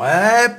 [0.00, 0.56] Ouais.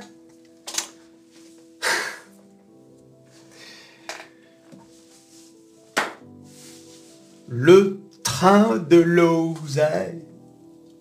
[7.48, 10.24] Le train de l'oseille.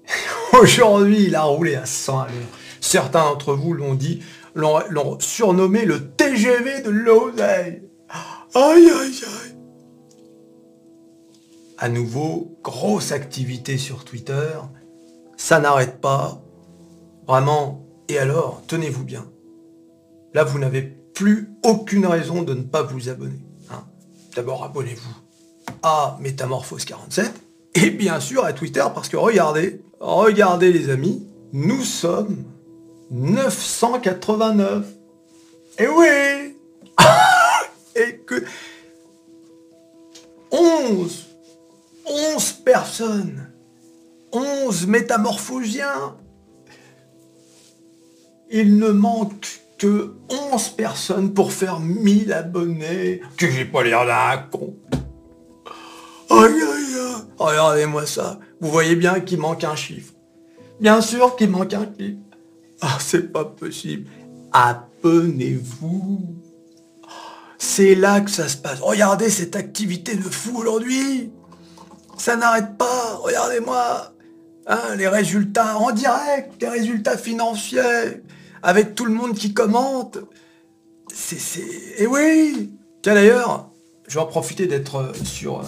[0.60, 2.34] Aujourd'hui, il a roulé à 100 à l'heure.
[2.80, 4.24] Certains d'entre vous l'ont dit,
[4.56, 7.84] l'ont surnommé le TGV de l'oseille.
[8.56, 9.56] Aïe, aïe, aïe.
[11.78, 14.50] À nouveau, grosse activité sur Twitter.
[15.38, 16.42] Ça n'arrête pas.
[17.28, 17.91] Vraiment.
[18.12, 19.26] Et alors, tenez-vous bien.
[20.34, 23.40] Là, vous n'avez plus aucune raison de ne pas vous abonner.
[23.72, 23.86] Hein.
[24.36, 25.16] D'abord, abonnez-vous
[25.82, 27.32] à Métamorphose 47
[27.74, 32.44] et bien sûr à Twitter parce que regardez, regardez les amis, nous sommes
[33.12, 34.86] 989.
[35.80, 36.58] Et oui
[37.96, 38.44] Et que
[40.52, 41.28] 11
[42.06, 43.48] 11 personnes
[44.34, 46.18] 11 métamorphosiens
[48.52, 50.14] Il ne manque que
[50.54, 53.22] 11 personnes pour faire 1000 abonnés.
[53.38, 54.76] Que j'ai pas l'air d'un con.
[56.30, 58.40] Aïe aïe aïe Regardez-moi ça.
[58.60, 60.14] Vous voyez bien qu'il manque un chiffre.
[60.80, 62.18] Bien sûr qu'il manque un chiffre.
[62.82, 64.10] Ah, c'est pas possible.
[64.52, 66.36] Abonnez-vous.
[67.58, 68.80] C'est là que ça se passe.
[68.82, 71.32] Regardez cette activité de fou aujourd'hui.
[72.18, 73.16] Ça n'arrête pas.
[73.24, 74.14] Regardez-moi.
[74.68, 78.22] Hein, les résultats en direct, les résultats financiers,
[78.64, 80.20] avec tout le monde qui commente.
[81.14, 81.60] C'est...
[81.60, 83.72] Et eh oui Tiens d'ailleurs,
[84.08, 85.64] je vais en profiter d'être sur euh,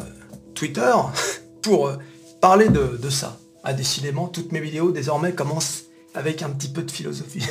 [0.53, 0.93] Twitter
[1.61, 1.97] pour euh,
[2.41, 3.39] parler de, ça.
[3.63, 7.45] Ah, décidément, toutes mes vidéos désormais commencent avec un petit peu de philosophie.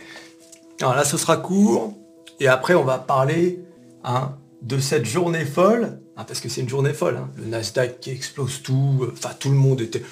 [0.80, 1.94] Alors là, ce sera court.
[2.40, 3.62] Et après, on va parler
[4.02, 6.00] hein, de cette journée folle.
[6.16, 7.18] Hein, parce que c'est une journée folle.
[7.18, 7.30] Hein.
[7.36, 9.00] Le Nasdaq qui explose tout.
[9.02, 10.02] Euh, enfin, tout le monde était...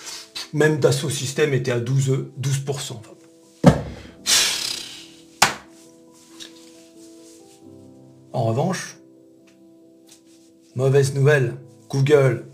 [0.52, 2.92] Même Dassault Systèmes était à 12, 12%.
[8.38, 8.96] En revanche,
[10.76, 11.56] mauvaise nouvelle,
[11.90, 12.46] Google,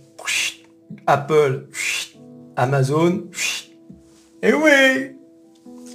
[1.07, 1.69] Apple,
[2.57, 3.25] Amazon,
[4.43, 5.15] et oui.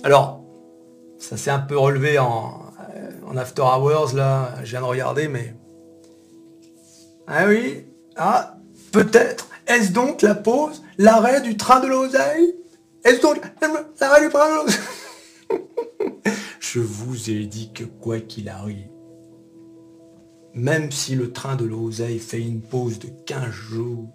[0.03, 0.43] Alors,
[1.17, 2.61] ça s'est un peu relevé en,
[3.25, 5.55] en after hours, là, je viens de regarder, mais...
[7.25, 8.57] Ah oui Ah,
[8.91, 12.55] peut-être Est-ce donc la pause L'arrêt du train de l'oseille?
[13.03, 13.41] Est-ce donc
[13.99, 14.79] l'arrêt du train de l'oseille?
[16.59, 18.85] Je vous ai dit que quoi qu'il arrive,
[20.53, 24.09] même si le train de l'oseille fait une pause de 15 jours,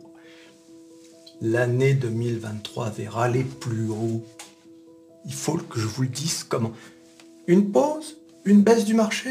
[1.41, 4.25] l'année 2023 verra les plus hauts.
[5.27, 6.73] Il faut que je vous le dise comment.
[7.47, 9.31] Une pause, une baisse du marché,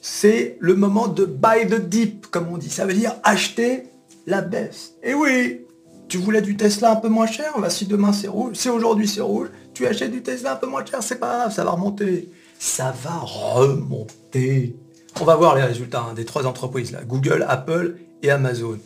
[0.00, 2.70] c'est le moment de buy the dip, comme on dit.
[2.70, 3.84] Ça veut dire acheter
[4.26, 4.94] la baisse.
[5.02, 5.64] Et oui,
[6.08, 9.08] tu voulais du Tesla un peu moins cher, bah, si demain c'est rouge, si aujourd'hui
[9.08, 11.72] c'est rouge, tu achètes du Tesla un peu moins cher, c'est pas grave, ça va
[11.72, 12.30] remonter.
[12.58, 14.76] Ça va remonter.
[15.20, 18.78] On va voir les résultats hein, des trois entreprises là, Google, Apple et Amazon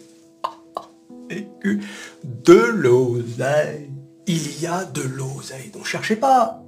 [2.24, 3.90] de l'oseille.
[4.26, 6.62] Il y a de l'oseille, donc cherchez pas.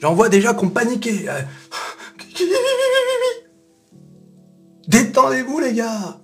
[0.00, 1.26] J'en vois déjà qu'on paniquait.
[4.88, 6.20] Détendez-vous les gars.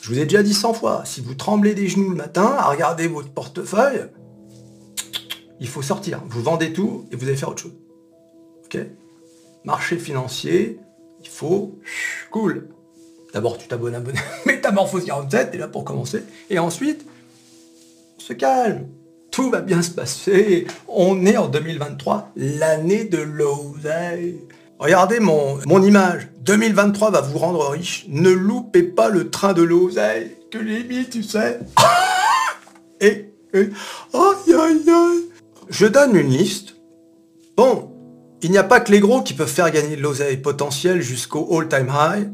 [0.00, 2.70] Je vous ai déjà dit 100 fois, si vous tremblez des genoux le matin à
[2.70, 4.06] regarder votre portefeuille,
[5.60, 6.22] il faut sortir.
[6.26, 7.76] Vous vendez tout et vous allez faire autre chose.
[8.64, 8.78] Ok?
[9.64, 10.80] Marché financier,
[11.22, 11.78] il faut
[12.30, 12.68] cool.
[13.32, 14.00] D'abord, tu t'abonnes à
[14.46, 16.24] Métamorphose 47, et là pour commencer.
[16.48, 17.06] Et ensuite,
[18.18, 18.86] on se calme.
[19.30, 20.66] Tout va bien se passer.
[20.88, 24.40] On est en 2023, l'année de l'oseille.
[24.78, 26.28] Regardez mon, mon image.
[26.40, 28.06] 2023 va vous rendre riche.
[28.08, 31.60] Ne loupez pas le train de l'oseille que j'ai mis, tu sais.
[33.00, 33.70] et, et
[34.12, 34.90] aïe.
[35.68, 36.74] Je donne une liste.
[37.56, 37.89] Bon,
[38.42, 41.58] il n'y a pas que les gros qui peuvent faire gagner de l'oseille potentiel jusqu'au
[41.58, 42.30] all-time high.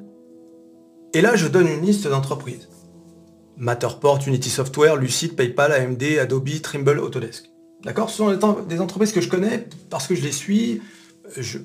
[1.15, 2.69] Et là, je donne une liste d'entreprises.
[3.56, 7.50] Matterport, Unity Software, Lucid, PayPal, AMD, Adobe, Trimble, Autodesk.
[7.84, 8.11] D'accord?
[8.11, 10.83] Ce sont des entreprises que je connais parce que je les suis.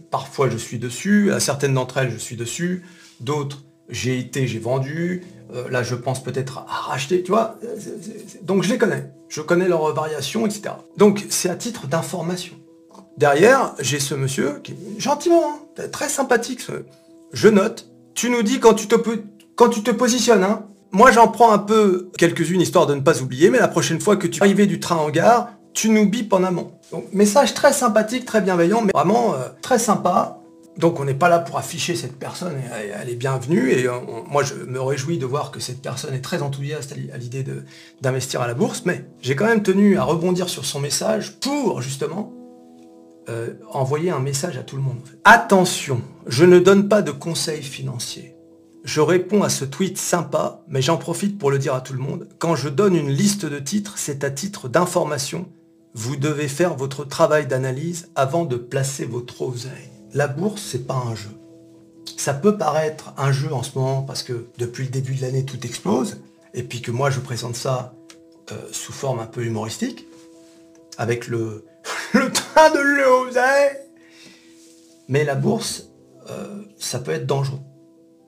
[0.09, 1.31] parfois, je suis dessus.
[1.31, 2.83] À certaines d'entre elles, je suis dessus.
[3.19, 5.23] D'autres, j'ai été, j'ai vendu.
[5.53, 7.57] Euh, là, je pense peut-être à racheter, tu vois?
[8.41, 9.11] Donc, je les connais.
[9.27, 10.75] Je connais leurs variations, etc.
[10.97, 12.55] Donc, c'est à titre d'information.
[13.17, 16.61] Derrière, j'ai ce monsieur qui est gentiment, hein, très sympathique.
[17.33, 17.87] Je note.
[18.13, 18.95] Tu nous dis quand tu te,
[19.55, 23.21] quand tu te positionnes, hein, moi j'en prends un peu quelques-unes histoire de ne pas
[23.21, 26.33] oublier, mais la prochaine fois que tu arrives du train en gare, tu nous bipes
[26.33, 26.71] en amont.
[26.91, 30.37] Donc message très sympathique, très bienveillant, mais vraiment euh, très sympa.
[30.77, 33.93] Donc on n'est pas là pour afficher cette personne, elle, est bienvenue et euh,
[34.29, 37.45] moi je me réjouis de voir que cette personne est très enthousiaste à l'idée
[37.99, 41.81] d'investir à la bourse, mais j'ai quand même tenu à rebondir sur son message pour
[41.81, 42.33] justement
[43.29, 44.97] euh, envoyer un message à tout le monde.
[45.23, 48.35] Attention, je ne donne pas de conseils financiers.
[48.83, 51.99] Je réponds à ce tweet sympa, mais j'en profite pour le dire à tout le
[51.99, 52.27] monde.
[52.39, 55.47] Quand je donne une liste de titres, c'est à titre d'information.
[55.93, 59.91] Vous devez faire votre travail d'analyse avant de placer votre oseille.
[60.13, 61.29] La bourse, c'est pas un jeu.
[62.17, 65.45] Ça peut paraître un jeu en ce moment parce que depuis le début de l'année,
[65.45, 66.17] tout explose,
[66.55, 67.93] et puis que moi, je présente ça
[68.51, 70.07] euh, sous forme un peu humoristique,
[70.97, 71.65] avec le,
[72.13, 73.77] le train de l'oseille.
[75.07, 75.89] Mais la bourse,
[76.29, 77.59] euh, ça peut être dangereux.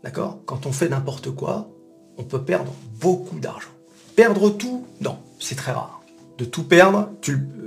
[0.04, 0.40] D'accord?
[0.46, 1.70] Quand on fait n'importe quoi,
[2.18, 3.70] on peut perdre beaucoup d'argent.
[4.16, 6.02] Perdre tout, non, c'est très rare.
[6.38, 7.10] De tout perdre,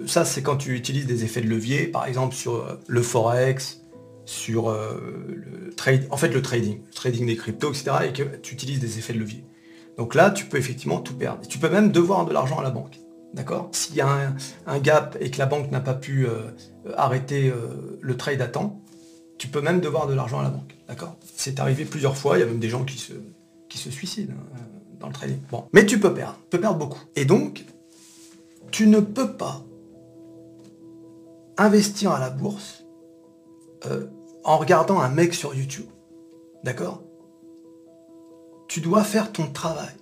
[0.06, 3.80] ça c'est quand tu utilises des effets de levier, par exemple sur euh, le forex,
[4.24, 7.92] sur euh, le trade, en fait le trading, le trading des cryptos, etc.
[8.08, 9.44] et que tu utilises des effets de levier.
[9.96, 11.46] Donc là, tu peux effectivement tout perdre.
[11.48, 12.98] tu peux même devoir de l'argent à la banque.
[13.34, 14.32] D'accord S'il y a
[14.67, 16.50] un, gap et que la banque n'a pas pu euh,
[16.96, 17.52] arrêter
[18.00, 18.81] le trade à temps,
[19.38, 20.76] tu peux même devoir de l'argent à la banque.
[20.88, 23.12] D'accord C'est arrivé plusieurs fois, il y a même des gens qui se,
[23.69, 24.61] qui se suicident hein,
[25.00, 25.38] dans le trading.
[25.50, 25.64] Bon.
[25.73, 27.00] Mais tu peux perdre, tu peux perdre beaucoup.
[27.14, 27.64] Et donc,
[28.70, 29.62] tu ne peux pas
[31.58, 32.84] investir à la bourse
[33.87, 34.06] euh,
[34.44, 35.87] en regardant un mec sur YouTube.
[36.64, 37.02] D'accord
[38.69, 39.94] Tu dois faire ton travail.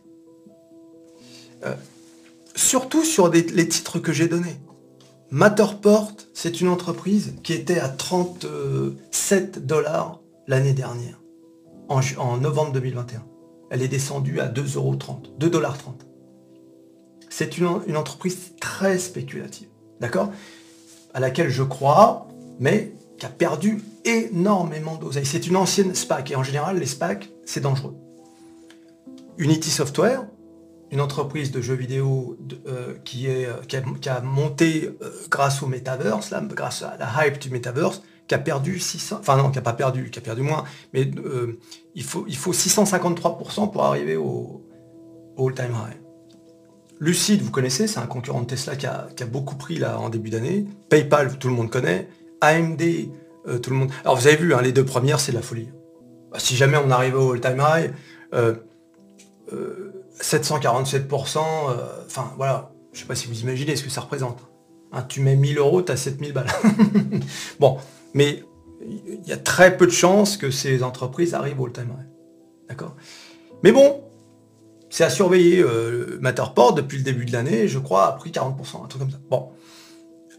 [2.55, 4.57] Surtout sur les titres que j'ai donnés.
[5.35, 11.19] Matterport, c'est une entreprise qui était à 37 dollars l'année dernière,
[11.89, 13.25] en, novembre 2021.
[13.71, 15.79] Elle est descendue à 2,30 euros, 2,30 dollars.
[17.31, 19.67] C'est une, entreprise très spéculative,
[20.01, 20.31] d'accord?
[21.15, 22.29] À laquelle je crois,
[22.61, 25.27] mais qui a perdu énormément d'oseille.
[25.27, 27.97] C'est une ancienne SPAC, et en général, les SPAC, c'est dangereux.
[29.39, 30.27] Unity Software,
[30.91, 32.37] une entreprise de jeux vidéo
[32.67, 37.39] euh, qui, est, qui, a, monté euh, grâce au metaverse, là, grâce à la hype
[37.39, 40.43] du metaverse, qui a perdu 600, enfin non, qui n'a pas perdu, qui a perdu
[40.43, 41.59] moins, mais euh,
[41.95, 44.63] il, faut, il faut 653% pour arriver au,
[45.37, 46.01] all-time high.
[47.01, 50.31] Lucid, vous connaissez, c'est un concurrent de Tesla qui a, beaucoup pris là en début
[50.31, 50.65] d'année.
[50.89, 52.09] PayPal, tout le monde connaît.
[52.41, 52.83] AMD,
[53.49, 53.91] euh, tout le monde.
[54.05, 55.69] Alors vous avez vu, hein, les deux premières, c'est la folie.
[56.31, 57.93] Bah, si jamais on arrivait au all-time high,
[60.21, 64.39] 747%, euh, enfin voilà, je sais pas si vous imaginez ce que ça représente.
[64.93, 66.47] Hein, tu mets 1000 euros, tu as 7000 balles.
[67.61, 67.79] bon,
[68.13, 68.45] mais
[68.87, 71.95] il y a très peu de chances que ces entreprises arrivent au time
[72.69, 72.95] D'accord?
[73.63, 74.03] Mais bon,
[74.91, 75.61] c'est à surveiller.
[75.61, 79.11] Euh, Matterport, depuis le début de l'année, je crois, a pris 40%, un truc comme
[79.11, 79.19] ça.
[79.29, 79.51] Bon.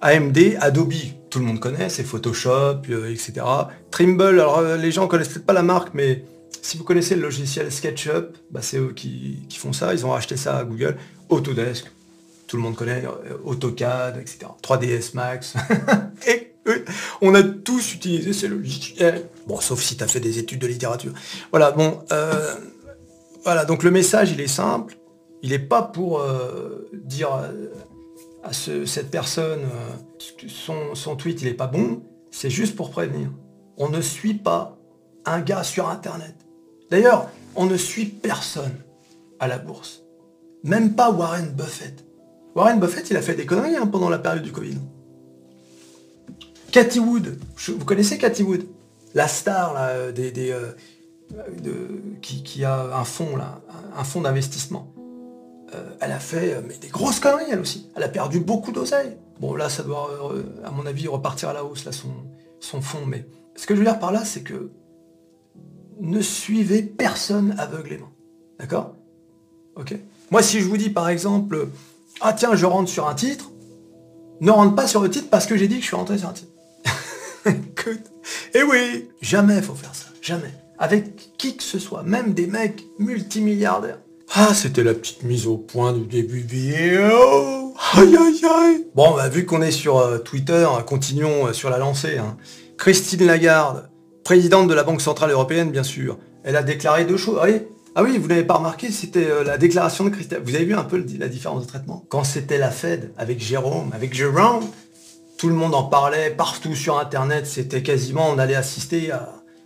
[0.01, 0.93] AMD, Adobe,
[1.29, 3.45] tout le monde connaît, c'est Photoshop, euh, etc.
[3.91, 6.23] Trimble, alors les gens connaissent peut-être pas la marque, mais
[6.65, 10.35] si vous connaissez le logiciel SketchUp, bah, c'est eux qui, font ça, ils ont acheté
[10.35, 10.97] ça à Google.
[11.29, 11.91] Autodesk,
[12.47, 13.03] tout le monde connaît,
[13.43, 14.47] AutoCAD, etc.
[14.63, 15.53] 3ds Max.
[16.27, 16.53] Et
[17.21, 19.29] on a tous utilisé ces logiciels.
[19.45, 21.13] Bon, sauf si tu as fait des études de littérature.
[21.51, 21.99] Voilà, bon.
[22.11, 22.55] Euh,
[23.43, 24.97] voilà, donc le message, il est simple.
[25.43, 27.29] Il n'est pas pour euh, dire
[28.43, 29.61] à cette personne
[30.39, 32.01] que son, son tweet, il n'est pas bon.
[32.31, 33.29] C'est juste pour prévenir.
[33.77, 34.79] On ne suit pas
[35.25, 36.44] un gars sur Internet.
[36.89, 38.75] D'ailleurs, on ne suit personne
[39.39, 40.03] à la bourse.
[40.63, 42.05] Même pas Warren Buffett.
[42.55, 44.77] Warren Buffett, il a fait des conneries hein, pendant la période du Covid.
[46.71, 48.65] Cathy Wood, vous connaissez Cathy Wood?
[49.13, 51.87] La star là, des, euh,
[52.21, 53.37] qui, a un fonds
[53.95, 54.93] un fonds d'investissement.
[55.73, 57.89] Euh, elle a fait euh, des grosses conneries elle aussi.
[57.95, 59.17] Elle a perdu beaucoup d'oseille.
[59.39, 62.09] Bon là ça doit à mon avis repartir à la hausse là son,
[62.59, 63.05] son fonds.
[63.05, 63.25] Mais
[63.55, 64.71] ce que je veux dire par là c'est que
[65.99, 68.11] ne suivez personne aveuglément.
[68.59, 68.95] D'accord?
[69.75, 69.95] Ok?
[70.31, 71.69] Moi si je vous dis par exemple
[72.21, 73.51] Ah tiens je rentre sur un titre,
[74.41, 76.29] ne rentre pas sur le titre parce que j'ai dit que je suis rentré sur
[76.29, 76.51] un titre.
[77.45, 78.03] Écoute,
[78.53, 80.53] eh oui, jamais faut faire ça, jamais.
[80.77, 83.99] Avec qui que ce soit, même des mecs multimilliardaires.
[84.33, 87.73] Ah, c'était la petite mise au point du début vidéo.
[87.93, 88.87] Aïe aïe aïe.
[88.95, 92.17] Bon, bah, vu qu'on est sur euh, Twitter, continuons euh, sur la lancée.
[92.17, 92.37] Hein.
[92.77, 93.89] Christine Lagarde,
[94.25, 97.39] présidente de la Banque Centrale Européenne, bien sûr, elle a déclaré deux choses.
[97.93, 100.39] Ah oui, vous n'avez pas remarqué, c'était euh, la déclaration de Christine.
[100.43, 102.03] Vous avez vu un peu la différence de traitement?
[102.09, 104.65] Quand c'était la Fed, avec Jérôme, avec Jérôme,
[105.37, 107.45] tout le monde en parlait partout sur Internet.
[107.45, 109.11] C'était quasiment, on allait assister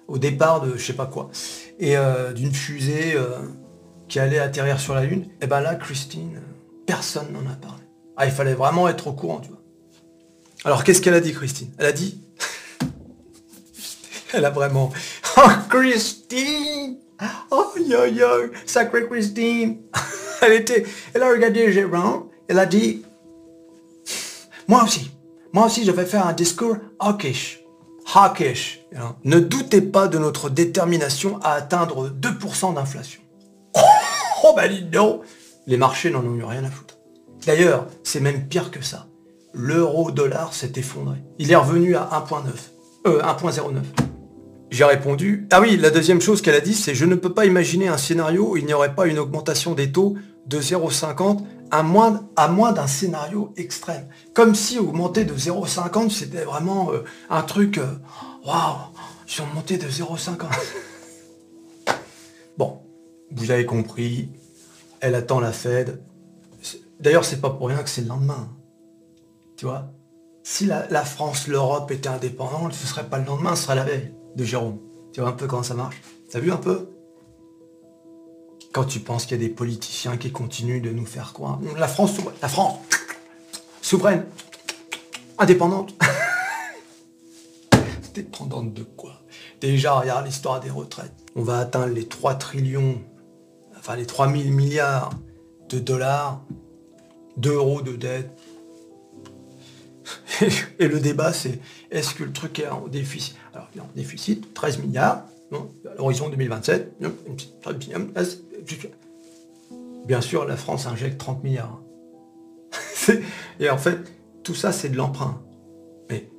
[0.07, 1.31] au départ de je sais pas quoi.
[1.79, 3.39] Et euh, d'une fusée euh,
[4.09, 5.25] qui allait atterrir sur la Lune.
[5.41, 6.41] Et ben là, Christine,
[6.85, 7.83] personne n'en a parlé.
[8.17, 9.61] Ah, il fallait vraiment être au courant, tu vois.
[10.65, 11.71] Alors, qu'est-ce qu'elle a dit, Christine?
[11.77, 12.25] Elle a dit...
[14.33, 14.91] Elle a vraiment...
[15.37, 16.97] Oh, Christine
[17.51, 19.81] Oh, yo, yo, sacré Christine
[20.41, 20.85] Elle était...
[21.13, 23.03] Elle a regardé Jérôme, elle a dit...
[24.67, 25.11] Moi aussi,
[25.51, 27.61] Moi aussi, je vais faire un discours hawkish.
[28.13, 28.85] Hawkish.
[29.23, 33.21] Ne doutez pas de notre détermination à atteindre 2% d'inflation.
[34.41, 35.19] Oh, bah dis non
[35.67, 36.95] Les marchés n'en ont eu rien à foutre.
[37.45, 39.07] D'ailleurs, c'est même pire que ça.
[39.53, 41.17] L'euro-dollar s'est effondré.
[41.39, 42.45] Il est revenu à 1.9.
[43.07, 44.08] Euh, 1.09.
[44.71, 47.47] J'ai répondu, ah oui, la deuxième chose qu'elle a dit, c'est je ne peux pas
[47.47, 51.81] imaginer un scénario où il n'y aurait pas une augmentation des taux de 0,50 à
[51.81, 54.07] moins, à moins d'un scénario extrême.
[54.35, 57.95] Comme si augmenter de 0,50, c'était vraiment euh, un truc, euh,
[58.45, 58.75] waouh,
[59.27, 60.45] ils ont monté de 0,50.
[62.57, 62.81] bon,
[63.31, 64.29] vous avez compris,
[64.99, 65.99] elle attend la Fed.
[66.99, 68.49] D'ailleurs, c'est pas pour rien que c'est le lendemain.
[69.57, 69.91] Tu vois
[70.43, 73.83] Si la, la France, l'Europe étaient indépendantes, ce serait pas le lendemain, ce serait la
[73.83, 74.79] veille de Jérôme.
[75.13, 76.01] Tu vois un peu comment ça marche?
[76.31, 76.89] T'as vu un peu?
[78.71, 81.59] Quand tu penses qu'il y a des politiciens qui continuent de nous faire croire.
[81.77, 82.37] La France souveraine.
[82.41, 82.79] La France
[83.81, 84.25] souveraine.
[85.37, 85.93] Indépendante.
[88.13, 89.21] Dépendante de quoi?
[89.59, 91.13] Déjà, regarde l'histoire des retraites.
[91.35, 93.01] On va atteindre les 3 trillions,
[93.77, 95.11] enfin les 3000 milliards
[95.69, 96.41] de dollars,
[97.37, 98.31] d'euros de dette.
[100.79, 101.59] Et le débat, c'est
[101.91, 103.35] est-ce que le truc est en déficit?
[103.95, 107.01] Déficit, 13 milliards, à l'horizon 2027.
[110.05, 111.79] Bien sûr, la France injecte 30 milliards.
[113.59, 113.97] Et en fait,
[114.43, 115.41] tout ça, c'est de l'emprunt.
[116.09, 116.29] Mais,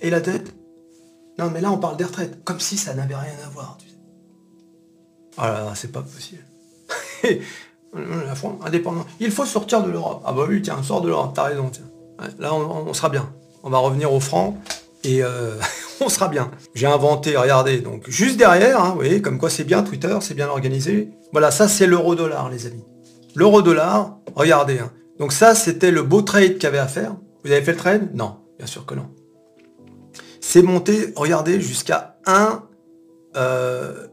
[0.00, 0.54] et la dette?
[1.38, 3.78] Non, mais là, on parle des retraites, comme si ça n'avait rien à voir.
[3.78, 3.86] Tu
[5.38, 6.44] Ah c'est pas possible.
[7.94, 9.06] la France, indépendant.
[9.20, 10.22] Il faut sortir de l'Europe.
[10.24, 11.88] Ah bah oui, tiens, sort de l'Europe, t'as raison, tiens.
[12.38, 13.32] Là, on, sera bien.
[13.62, 14.58] On va revenir au franc
[15.04, 15.54] et euh,
[16.00, 16.50] on sera bien.
[16.74, 20.48] J'ai inventé, regardez, donc juste derrière, hein, vous comme quoi c'est bien Twitter, c'est bien
[20.48, 21.10] organisé.
[21.32, 22.84] Voilà, ça c'est l'euro-dollar, les amis.
[23.34, 24.78] L'euro-dollar, regardez.
[24.78, 24.90] Hein.
[25.18, 27.14] Donc ça, c'était le beau trade qu'il y avait à faire.
[27.44, 28.10] Vous avez fait le trade?
[28.14, 29.08] Non, bien sûr que non.
[30.40, 32.62] C'est monté, regardez, jusqu'à 1,
[33.36, 34.06] euh,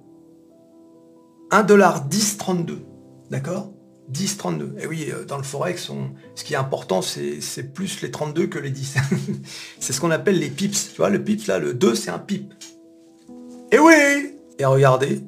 [1.51, 2.79] 1,1032.
[3.31, 3.71] D'accord?
[4.09, 4.75] 10, 32.
[4.79, 5.91] Et oui, euh, dans le Forex,
[6.35, 8.95] ce qui est important, c'est plus les 32 que les 10.
[9.79, 10.91] c'est ce qu'on appelle les pips.
[10.91, 12.53] Tu vois, le pips, là, le 2, c'est un pip.
[13.71, 15.21] Et oui Et regardez,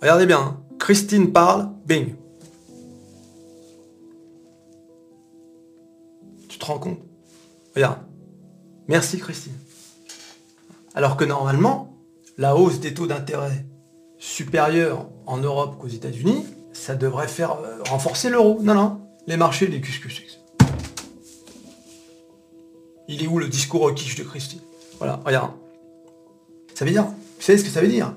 [0.00, 0.60] regardez bien, hein.
[0.78, 2.14] Christine parle, bing.
[6.48, 7.00] Tu te rends compte?
[7.74, 7.98] Regarde.
[8.86, 9.54] Merci Christine.
[10.94, 11.96] Alors que normalement,
[12.38, 13.66] la hausse des taux d'intérêt
[14.18, 16.44] supérieure en Europe qu'aux États-Unis,
[16.78, 18.58] ça devrait faire euh, renforcer l'euro.
[18.62, 20.40] Non, non, les marchés, les cuscus.
[23.08, 24.60] Il est où le discours au quiche de Christine?
[24.98, 25.52] Voilà, regarde.
[26.74, 28.14] Ça veut dire, vous savez ce que ça veut dire?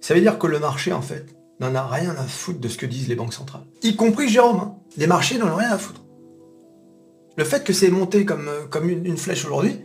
[0.00, 1.26] Ça veut dire que le marché, en fait,
[1.60, 3.64] n'en a rien à foutre de ce que disent les banques centrales.
[3.82, 4.60] Y compris Jérôme.
[4.60, 4.74] Hein.
[4.96, 6.02] Les marchés n'en ont rien à foutre.
[7.36, 9.78] Le fait que c'est monté comme, euh, comme une flèche aujourd'hui,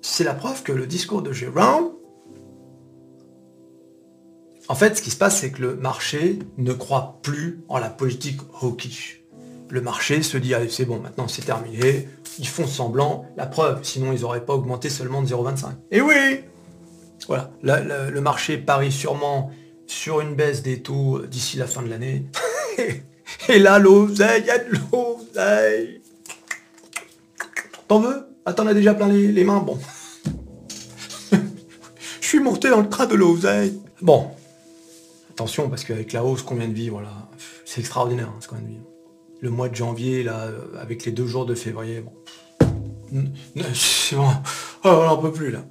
[0.00, 1.92] c'est la preuve que le discours de Jérôme
[4.72, 7.90] en fait, ce qui se passe, c'est que le marché ne croit plus en la
[7.90, 9.22] politique hawkish.
[9.68, 14.14] Le marché se dit, c'est bon, maintenant c'est terminé, ils font semblant, la preuve, sinon
[14.14, 15.72] ils n'auraient pas augmenté seulement de 0,25.
[15.90, 16.40] Et oui
[17.28, 19.50] Voilà, le marché parie sûrement
[19.86, 22.24] sur une baisse des taux d'ici la fin de l'année.
[23.50, 26.00] Et là, l'oseille, il y a de l'oseille.
[27.88, 28.26] T'en veux?
[28.46, 29.58] Ah, t'en as déjà plein les, les mains?
[29.58, 29.78] Bon.
[32.22, 33.78] Je suis monté dans le train de l'oseille.
[34.00, 34.30] Bon,
[35.32, 37.08] Attention, parce qu'avec la hausse qu'on vient de vivre, là,
[37.64, 38.84] c'est extraordinaire hein, ce qu'on vient de vivre.
[39.40, 42.12] Le mois de janvier, là, euh, avec les deux jours de février, bon.
[43.74, 44.28] C'est bon.
[44.84, 45.64] Oh, on n'en peut plus, là.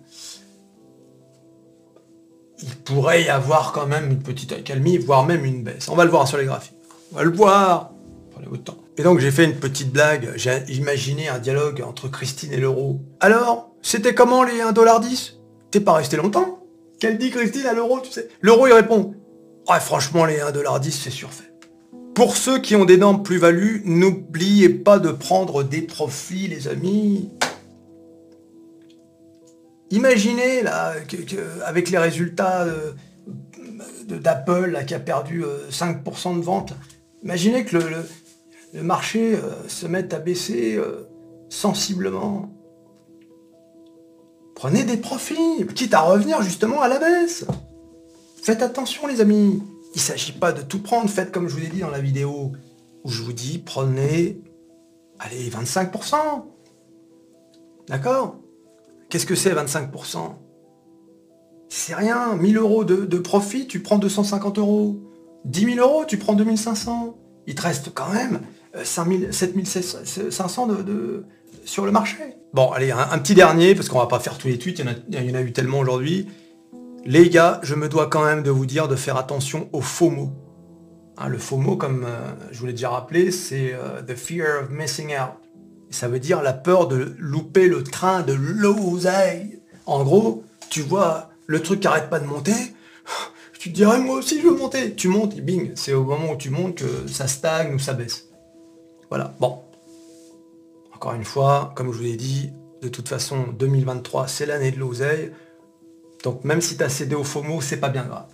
[2.64, 5.90] Il pourrait y avoir quand même une petite accalmie, voire même une baisse.
[5.90, 6.78] On va le voir sur les graphiques.
[7.12, 7.92] On va le voir.
[8.32, 8.78] Prenez votre temps.
[8.98, 10.32] Et donc j'ai fait une petite blague.
[10.38, 13.00] J'ai imaginé un dialogue entre Christine et l'euro.
[13.20, 15.34] Alors, c'était comment les 1,10$
[15.70, 16.66] T'es pas resté longtemps?
[17.00, 18.28] Qu'elle dit Christine à l'euro, tu sais?
[18.42, 19.16] L'euro il répond
[19.80, 21.52] Franchement, les 1,10$, c'est surfait.
[22.14, 27.30] Pour ceux qui ont d'énormes plus-values, n'oubliez pas de prendre des profits, les amis.
[29.92, 30.94] Imaginez, là,
[31.66, 32.92] avec les résultats euh,
[34.08, 36.74] d'Apple, qui a perdu 5% euh, de vente,
[37.24, 37.78] imaginez que
[38.74, 40.80] le, marché euh, se mette à baisser
[41.50, 42.50] sensiblement.
[44.56, 47.46] Prenez des profits, quitte à revenir justement à la baisse.
[48.42, 49.62] Faites attention les amis.
[49.94, 51.10] Il ne s'agit pas de tout prendre.
[51.10, 52.54] Faites comme je vous ai dit dans la vidéo
[53.04, 54.42] où je vous dis prenez,
[55.20, 56.16] allez, 25%.
[57.88, 58.38] D'accord?
[59.10, 60.36] Qu'est-ce que c'est 25%
[61.70, 62.36] C'est rien.
[62.36, 65.00] 1000 euros de, profit, tu prends 250 euros.
[65.46, 67.18] 10 000 euros, tu prends 2500.
[67.48, 68.42] Il te reste quand même
[68.84, 71.26] 7500 euh, de,
[71.66, 72.18] sur le marché.
[72.54, 75.32] Bon, allez, un, petit dernier, parce qu'on va pas faire tous les tweets, il y
[75.32, 76.28] en a, eu tellement aujourd'hui.
[77.04, 80.12] Les gars, je me dois quand même de vous dire de faire attention aux faux
[80.12, 80.32] mots.
[81.18, 84.64] Hein, le faux mot, comme euh, je vous l'ai déjà rappelé, c'est euh, the fear
[84.64, 85.34] of missing out.
[85.90, 89.60] ça veut dire la peur de louper le train de l'oseille.
[89.88, 92.54] En gros, tu vois le truc qui arrête pas de monter,
[93.60, 94.94] tu te dirais moi aussi je veux monter.
[94.94, 97.94] Tu montes et bing, c'est au moment où tu montes que ça stagne ou ça
[97.94, 98.28] baisse.
[99.10, 99.60] Voilà, bon.
[100.94, 102.52] Encore une fois, comme je vous l'ai dit,
[102.84, 105.32] de toute façon, 2023, c'est l'année de l'oseille.
[106.24, 108.28] Donc même si tu as cédé au FOMO, c'est pas bien grave.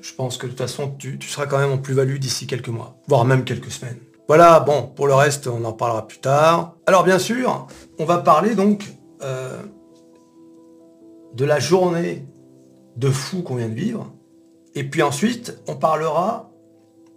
[0.00, 2.96] Je pense que de toute façon, tu, seras quand même en plus-value d'ici quelques mois,
[3.08, 3.98] voire même quelques semaines.
[4.28, 6.76] Voilà, bon, pour le reste, on en parlera plus tard.
[6.86, 7.66] Alors bien sûr,
[7.98, 8.84] on va parler donc
[9.22, 9.62] euh,
[11.34, 12.26] de la journée
[12.96, 14.12] de fou qu'on vient de vivre.
[14.74, 16.50] Et puis ensuite, on parlera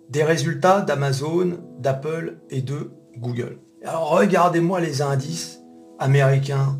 [0.09, 3.59] des résultats d'Amazon, d'Apple et de Google.
[3.83, 5.59] Alors regardez-moi les indices
[5.99, 6.77] américains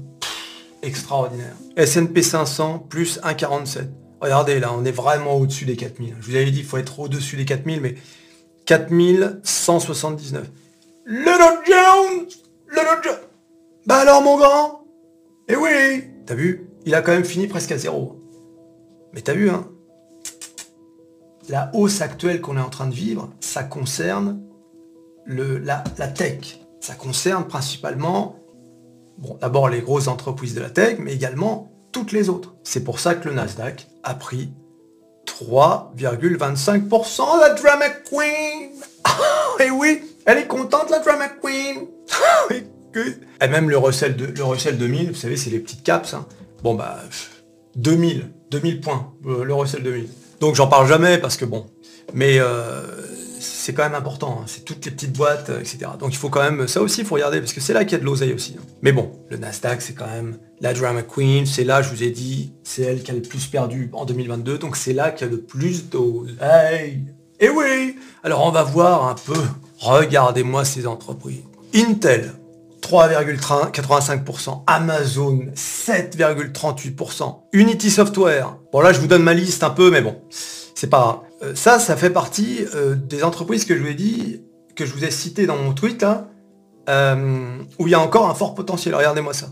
[0.87, 1.55] extraordinaires.
[1.75, 3.87] S&P 500 plus 1,47.
[4.19, 6.15] Regardez là, on est vraiment au-dessus des 4000.
[6.19, 7.95] Je vous avais dit, il faut être au-dessus des 4000, mais
[8.65, 10.49] 4179.
[11.05, 12.27] Le Dow Jones
[12.67, 13.19] Le Dow Jones
[13.85, 14.83] Bah alors mon grand?
[15.47, 16.69] Eh oui T'as vu?
[16.85, 18.19] Il a quand même fini presque à zéro.
[19.13, 19.67] Mais t'as vu, hein?
[21.49, 24.41] La hausse actuelle qu'on est en train de vivre, ça concerne
[25.25, 26.59] le, la, la tech.
[26.81, 28.35] Ça concerne principalement,
[29.17, 32.55] bon, d'abord les grosses entreprises de la tech, mais également toutes les autres.
[32.63, 34.51] C'est pour ça que le Nasdaq a pris
[35.25, 38.71] 3,25% la Drama Queen.
[39.59, 41.87] et oui, elle est contente la Drama Queen.
[42.49, 46.13] et même le Russell, de, le Russell 2000, vous savez, c'est les petites caps.
[46.13, 46.25] Hein.
[46.63, 46.99] Bon bah
[47.75, 50.09] 2000, 2000 points, le Russell 2000.
[50.39, 51.67] Donc j'en parle jamais parce que bon,
[52.13, 52.83] mais euh,
[53.67, 54.45] c'est quand même important, hein.
[54.47, 55.79] c'est toutes les petites boîtes, euh, etc.
[55.99, 57.91] Donc il faut quand même, ça aussi il faut regarder, parce que c'est là qu'il
[57.91, 58.55] y a de l'oseille aussi.
[58.57, 58.63] Hein.
[58.81, 62.09] Mais bon, le Nasdaq c'est quand même la drama queen, c'est là, je vous ai
[62.09, 65.29] dit, c'est elle qui a le plus perdu en 2022, donc c'est là qu'il y
[65.29, 67.03] a le plus d'oseille.
[67.41, 69.35] Et oui Alors on va voir un peu,
[69.79, 71.43] regardez-moi ces entreprises.
[71.75, 72.35] Intel,
[72.81, 78.55] 3,85%, Amazon 7,38%, Unity Software.
[78.71, 81.79] Bon là je vous donne ma liste un peu, mais bon, c'est pas euh, ça,
[81.79, 84.41] ça fait partie euh, des entreprises que je vous ai dit,
[84.75, 86.05] que je vous ai cité dans mon tweet,
[86.89, 88.95] euh, où il y a encore un fort potentiel.
[88.95, 89.49] Regardez-moi ça.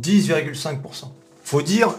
[0.00, 0.78] 10,5%.
[1.44, 1.94] Faut dire,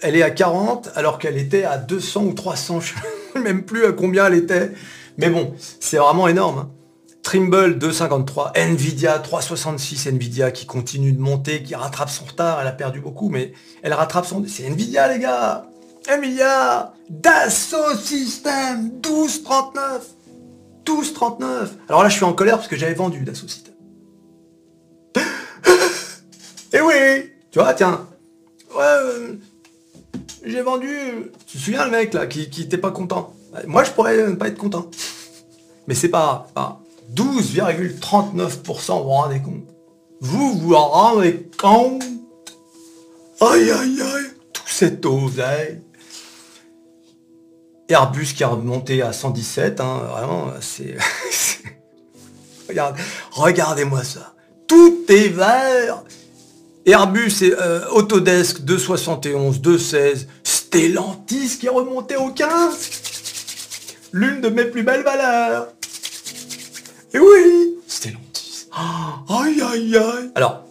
[0.00, 2.98] elle est à 40 alors qu'elle était à 200 ou 300, je ne
[3.34, 4.72] sais même plus à combien elle était.
[5.18, 6.58] Mais bon, c'est vraiment énorme.
[6.60, 6.70] Hein.
[7.22, 12.72] Trimble 2,53, Nvidia 3,66, Nvidia qui continue de monter, qui rattrape son retard, elle a
[12.72, 14.44] perdu beaucoup, mais elle rattrape son...
[14.46, 15.66] C'est Nvidia les gars
[16.08, 20.00] Emilia Dassault System 12,39
[20.84, 23.74] 12,39 Alors là, je suis en colère parce que j'avais vendu Dassault System.
[26.72, 28.06] Eh oui Tu vois, tiens.
[28.76, 29.34] Ouais, euh,
[30.44, 31.32] j'ai vendu...
[31.46, 33.34] Tu te souviens le mec là, qui, qui était pas content.
[33.66, 34.90] Moi, je pourrais pas être content.
[35.86, 36.48] Mais c'est pas...
[36.54, 36.80] pas
[37.14, 39.64] 12,39%, vous vous rendez compte.
[40.20, 42.02] Vous vous rendez compte?
[43.40, 44.26] Aïe aïe aïe.
[44.52, 45.82] Tout cette oseille
[47.88, 50.96] Airbus qui a remonté à 117, hein, vraiment, c'est...
[52.68, 52.96] Regarde,
[53.30, 54.34] regardez-moi ça.
[54.66, 56.02] Tout est vert.
[56.84, 64.10] Airbus et euh, Autodesk 271, 216, Stellantis qui est remonté au 15.
[64.12, 65.68] L'une de mes plus belles valeurs.
[67.12, 68.68] Et oui, Stellantis.
[69.28, 70.30] aïe aïe aïe.
[70.34, 70.64] Alors,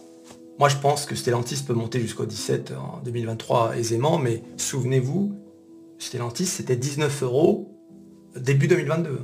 [0.58, 5.34] moi je pense que Stellantis peut monter jusqu'au 17 en 2023 aisément, mais souvenez-vous,
[5.98, 7.76] Stellantis, c'était 19 euros
[8.36, 9.20] début 2022.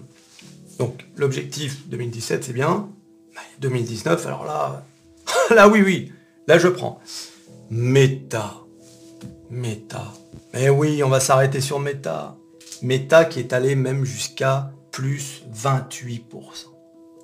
[0.78, 2.88] Donc l'objectif 2017, c'est bien.
[3.60, 4.84] 2019, alors là,
[5.54, 6.12] là oui, oui,
[6.46, 7.00] là je prends.
[7.70, 8.54] Meta.
[9.50, 10.12] Meta.
[10.52, 12.36] Mais oui, on va s'arrêter sur Meta.
[12.82, 16.22] Meta qui est allé même jusqu'à plus 28%.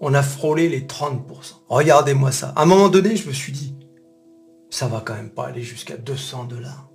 [0.00, 1.20] On a frôlé les 30%.
[1.68, 2.52] Regardez-moi ça.
[2.54, 3.74] À un moment donné, je me suis dit,
[4.70, 6.88] ça va quand même pas aller jusqu'à 200 dollars.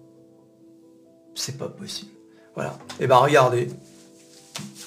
[1.35, 2.12] C'est pas possible.
[2.55, 2.77] Voilà.
[2.99, 3.69] Et eh ben regardez,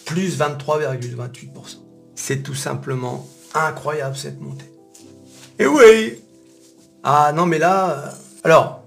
[0.05, 1.79] plus 23,28%.
[2.15, 4.71] C'est tout simplement incroyable cette montée.
[5.59, 6.21] Et oui
[7.03, 7.91] Ah non mais là...
[7.91, 8.11] Euh,
[8.45, 8.85] alors,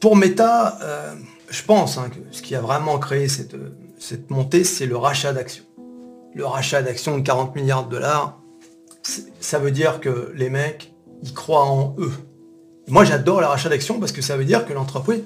[0.00, 1.14] pour Meta, euh,
[1.48, 3.54] je pense hein, que ce qui a vraiment créé cette,
[3.98, 5.64] cette montée, c'est le rachat d'actions.
[6.34, 8.40] Le rachat d'actions de 40 milliards de dollars,
[9.40, 12.12] ça veut dire que les mecs, ils croient en eux.
[12.88, 15.22] Moi j'adore le rachat d'actions parce que ça veut dire que l'entreprise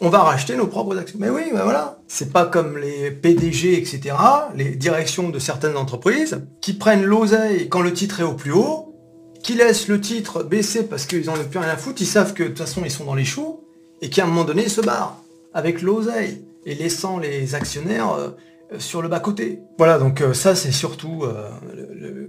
[0.00, 1.18] on va racheter nos propres actions.
[1.20, 1.98] Mais oui, ben voilà.
[2.08, 4.16] C'est pas comme les PDG, etc.,
[4.54, 8.94] les directions de certaines entreprises, qui prennent l'oseille quand le titre est au plus haut,
[9.42, 12.34] qui laissent le titre baisser parce qu'ils n'en ont plus rien à foutre, ils savent
[12.34, 13.60] que de toute façon ils sont dans les choux,
[14.00, 18.30] et qu'à un moment donné ils se barrent avec l'oseille, et laissant les actionnaires euh,
[18.78, 19.60] sur le bas-côté.
[19.78, 21.24] Voilà, donc euh, ça c'est surtout...
[21.24, 21.50] euh,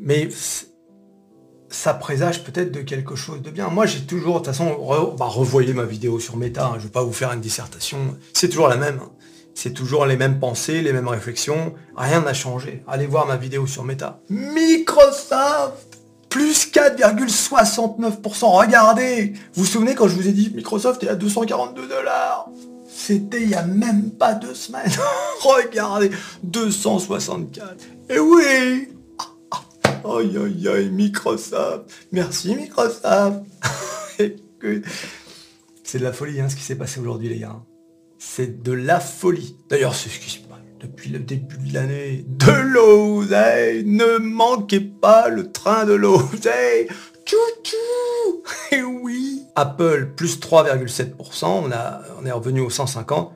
[0.01, 0.27] mais
[1.69, 3.67] ça présage peut-être de quelque chose de bien.
[3.69, 6.79] Moi j'ai toujours, de toute façon, re- bah, revoyez ma vidéo sur Meta, hein, je
[6.79, 8.99] ne vais pas vous faire une dissertation, c'est toujours la même.
[9.03, 9.09] hein.
[9.57, 12.83] C'est toujours les mêmes pensées, les mêmes réflexions, rien n'a changé.
[12.89, 14.19] Allez voir ma vidéo sur Meta.
[14.29, 15.97] Microsoft
[16.29, 18.45] plus 4,69%.
[18.57, 22.49] Regardez Vous vous souvenez quand je vous ai dit Microsoft est à 242 dollars?
[22.93, 24.91] C'était il y a même pas deux semaines.
[25.41, 26.11] Regardez
[26.43, 27.75] 264.
[28.09, 28.89] Et oui
[30.05, 33.43] Aïe aïe aïe Microsoft Merci Microsoft
[35.83, 37.61] C'est de la folie hein, ce qui s'est passé aujourd'hui les gars.
[38.17, 39.55] C'est de la folie.
[39.69, 42.25] D'ailleurs, c'est ce qui se passe depuis le début de l'année.
[42.27, 46.87] De l'oseille Ne manquez pas le train de l'oseille
[47.25, 51.45] Tchou-tchou Et oui Apple, plus 3,7%.
[51.45, 53.33] On, a, on est revenu aux 150.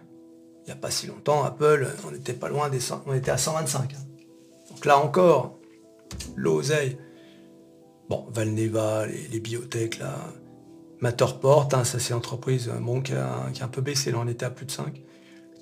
[0.64, 3.32] Il n'y a pas si longtemps, Apple, on n'était pas loin des 100, on était
[3.32, 3.94] à 125.
[3.94, 3.98] hein.
[4.70, 5.59] Donc là encore,
[6.36, 6.98] l'oseille.
[8.10, 10.16] Bon, Valneva, les, les biotech, là.
[11.02, 14.18] Matterport, hein, ça c'est l'entreprise euh, bon, qui, a, qui a un peu baissé, là
[14.22, 15.02] on était à plus de 5.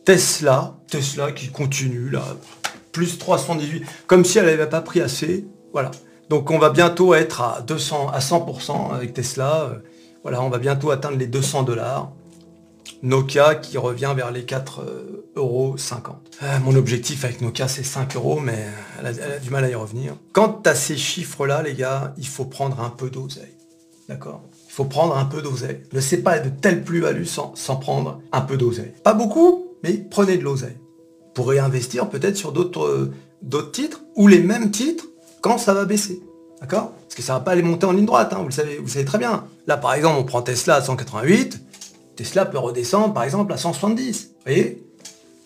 [0.03, 2.23] Tesla, Tesla qui continue là,
[2.91, 5.45] plus 318, comme si elle n'avait pas pris assez.
[5.73, 5.91] Voilà.
[6.29, 9.69] Donc on va bientôt être à 200, à 100% avec Tesla.
[9.71, 9.79] Euh,
[10.23, 12.11] Voilà, on va bientôt atteindre les 200 dollars.
[13.03, 14.81] Nokia qui revient vers les 4,50
[15.35, 15.75] euros.
[16.43, 18.65] Euh, mon objectif avec Nokia c'est 5 euros, mais
[18.99, 20.15] elle a, du mal à y revenir.
[20.33, 23.55] Quant à ces chiffres-là, les gars, il faut prendre un peu d'oseille.
[24.09, 24.41] D'accord?
[24.67, 25.81] Il faut prendre un peu d'oseille.
[25.93, 28.93] Ne sais pas de telle plus-value sans, sans prendre un peu d'oseille.
[29.03, 30.77] Pas beaucoup, mais prenez de l'oseille.
[31.33, 35.05] Pour réinvestir peut-être sur d'autres euh, d'autres titres, ou les mêmes titres,
[35.41, 36.21] quand ça va baisser.
[36.61, 36.93] D'accord?
[37.03, 38.87] Parce que ça va pas aller monter en ligne droite, hein, vous, le savez, vous
[38.87, 39.45] savez très bien.
[39.67, 41.59] Là, par exemple, on prend Tesla à 188,
[42.17, 44.23] Tesla peut redescendre, par exemple, à 170.
[44.23, 44.83] Vous voyez?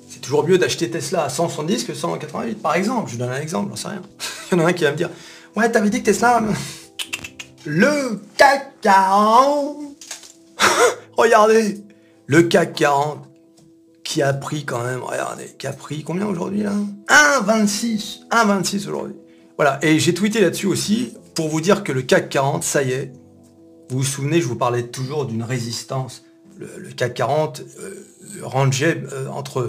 [0.10, 3.12] C'est toujours mieux d'acheter Tesla à 170 que 188, par exemple.
[3.12, 4.02] Je donne un exemple, j'en sais rien.
[4.52, 5.10] Il y en a un qui va me dire,
[5.56, 6.42] ouais, t'avais dit que Tesla...
[7.64, 9.78] Le CAC 40
[11.18, 11.84] Regardez
[12.26, 13.28] Le CAC 40
[14.04, 16.74] qui a pris quand même, regardez, qui a pris combien aujourd'hui là?
[17.08, 19.16] 1,26 1,26 aujourd'hui.
[19.58, 22.92] Voilà, et j'ai tweeté là-dessus aussi pour vous dire que le CAC 40, ça y
[22.92, 23.14] est,
[23.90, 26.24] vous vous souvenez, je vous parlais toujours d'une résistance.
[26.62, 28.06] Le, le CAC 40 euh,
[28.44, 29.60] rangeait euh, entre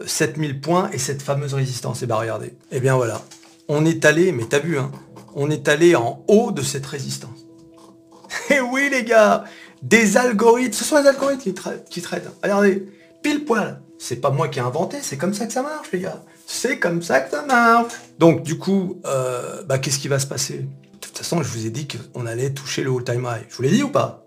[0.00, 2.02] euh, 7000 points et cette fameuse résistance.
[2.02, 3.22] Et bien regardez, et bien voilà,
[3.68, 4.90] on est allé, mais t'as vu, hein,
[5.34, 7.46] on est allé en haut de cette résistance.
[8.50, 9.44] Et oui les gars,
[9.82, 11.88] des algorithmes, ce sont les algorithmes qui traitent.
[11.88, 12.28] Qui traitent.
[12.42, 12.86] Regardez,
[13.22, 13.80] pile poil.
[13.98, 16.24] C'est pas moi qui ai inventé, c'est comme ça que ça marche les gars.
[16.46, 17.92] C'est comme ça que ça marche.
[18.18, 20.58] Donc du coup, euh, bah, qu'est-ce qui va se passer?
[20.58, 23.46] De toute façon, je vous ai dit qu'on allait toucher le all-time high.
[23.48, 24.21] Je vous l'ai dit ou pas?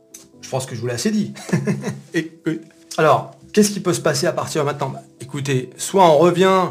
[0.45, 1.33] Je pense que je vous l'ai assez dit.
[2.13, 2.61] Écoute.
[2.97, 4.89] Alors, qu'est-ce qui peut se passer à partir de maintenant?
[4.89, 6.69] Bah, Écoutez, soit on revient,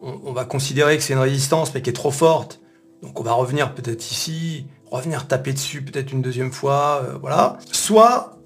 [0.00, 2.60] on, on va considérer que c'est une résistance mais qui est trop forte.
[3.02, 7.58] Donc on va revenir peut-être ici, revenir taper dessus peut-être une deuxième fois, euh, voilà.
[7.72, 8.38] Soit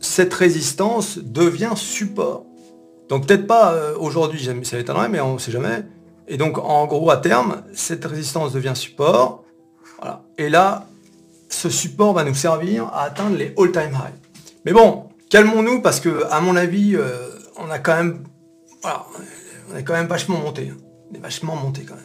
[0.00, 2.44] cette résistance devient support.
[3.08, 5.82] Donc peut-être pas euh, aujourd'hui, ça m'étonnerait, mais on ne sait jamais.
[6.28, 9.44] Et donc en gros à terme, cette résistance devient support.
[9.98, 10.24] Voilà.
[10.36, 10.86] Et là,
[11.48, 14.25] ce support va nous servir à atteindre les all-time high.
[14.66, 18.24] Mais bon, calmons-nous parce que à mon avis, euh, on a quand même,
[19.72, 20.70] on est quand même vachement monté.
[20.72, 20.76] hein.
[21.08, 22.04] On est vachement monté quand même.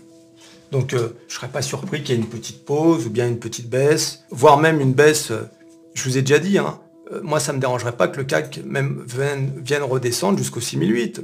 [0.71, 3.39] Donc euh, je serais pas surpris qu'il y ait une petite pause ou bien une
[3.39, 5.31] petite baisse, voire même une baisse.
[5.31, 5.49] euh,
[5.95, 6.79] je vous ai déjà dit, hein,
[7.11, 11.23] euh, moi ça me dérangerait pas que le CAC même vienne, redescendre jusqu'au 6008.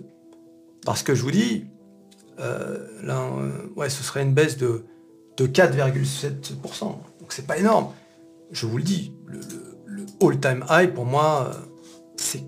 [0.87, 1.67] Parce que je vous dis,
[3.75, 4.85] ouais, ce serait une baisse de,
[5.37, 6.81] de 4,7%.
[6.81, 7.89] Donc c'est pas énorme.
[8.51, 9.13] Je vous le dis,
[9.97, 11.59] le all-time high pour moi, euh,
[12.17, 12.43] c'est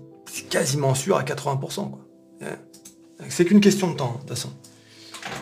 [0.48, 1.90] quasiment sûr à 80%.
[1.90, 2.00] quoi.
[2.40, 2.58] Ouais.
[3.28, 4.50] C'est qu'une question de temps, de toute façon.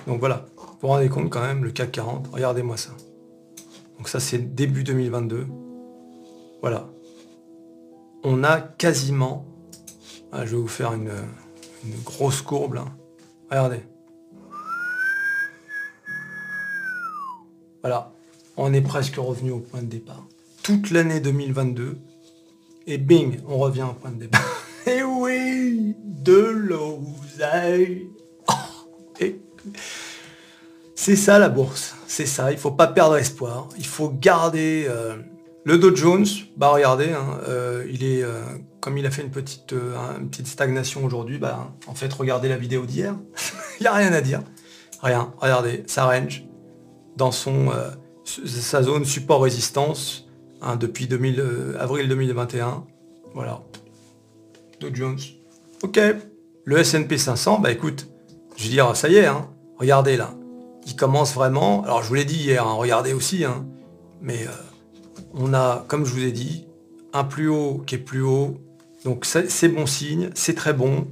[0.06, 2.90] Donc voilà, vous vous rendez compte quand même, le CAC 40, regardez-moi ça.
[3.96, 5.46] Donc ça c'est début 2022.
[6.60, 6.88] Voilà.
[8.24, 9.46] On a quasiment...
[10.32, 11.12] Ah, je vais vous faire une,
[11.84, 12.84] une grosse courbe là.
[13.50, 13.82] Regardez.
[17.82, 18.12] Voilà.
[18.56, 20.27] On est presque revenu au point de départ.
[20.68, 21.96] Toute l'année 2022.
[22.86, 24.42] Et bing, on revient au point de départ.
[24.86, 28.10] Et oui, de l'oseille.
[29.18, 29.40] Et
[30.94, 35.16] c'est ça la bourse, c'est ça, il faut pas perdre espoir, il faut garder euh,
[35.64, 36.26] le Dow Jones,
[36.58, 38.42] bah regardez, hein, euh, il est euh,
[38.82, 42.58] comme il a fait une petite, une petite stagnation aujourd'hui, bah en fait regardez la
[42.58, 43.16] vidéo d'hier,
[43.80, 44.42] il n'y a rien à dire.
[45.00, 46.44] Rien, regardez, ça range
[47.16, 47.72] dans son
[48.26, 50.27] sa zone support résistance
[50.62, 52.84] hein, depuis 2000, avril 2021.
[53.34, 53.62] Voilà.
[54.80, 55.18] Dow Jones.
[55.82, 56.00] Ok.
[56.64, 58.08] Le S&P 500, bah écoute,
[58.56, 60.34] je veux dire, ça y est, hein, regardez là.
[60.86, 63.44] Il commence vraiment, alors je vous l'ai dit hier, hein, regardez aussi,
[64.20, 64.46] mais
[65.32, 66.66] on a, comme je vous ai dit,
[67.12, 68.58] un plus haut qui est plus haut.
[69.04, 71.06] Donc c'est bon signe, c'est très bon.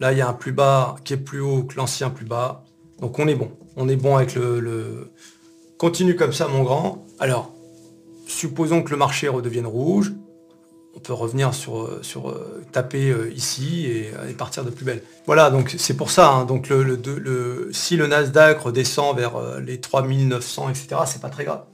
[0.00, 2.64] Là, il y a un plus bas qui est plus haut que l'ancien plus bas.
[3.00, 3.50] Donc on est bon.
[3.76, 5.10] On est bon avec le,
[5.78, 7.06] Continue comme ça, mon grand.
[7.18, 7.52] Alors,
[8.32, 10.12] supposons que le marché redevienne rouge.
[10.94, 15.02] On peut revenir sur, sur euh, taper euh, ici et, partir de plus belle.
[15.24, 16.28] Voilà, donc c'est pour ça.
[16.30, 16.44] Hein.
[16.44, 21.64] donc le, si le Nasdaq redescend vers euh, les 3900, etc., c'est pas très grave.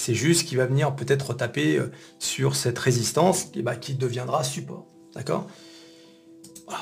[0.00, 4.86] C'est juste qu'il va venir peut-être taper euh, sur cette résistance bah, qui deviendra support.
[5.14, 5.46] D'accord?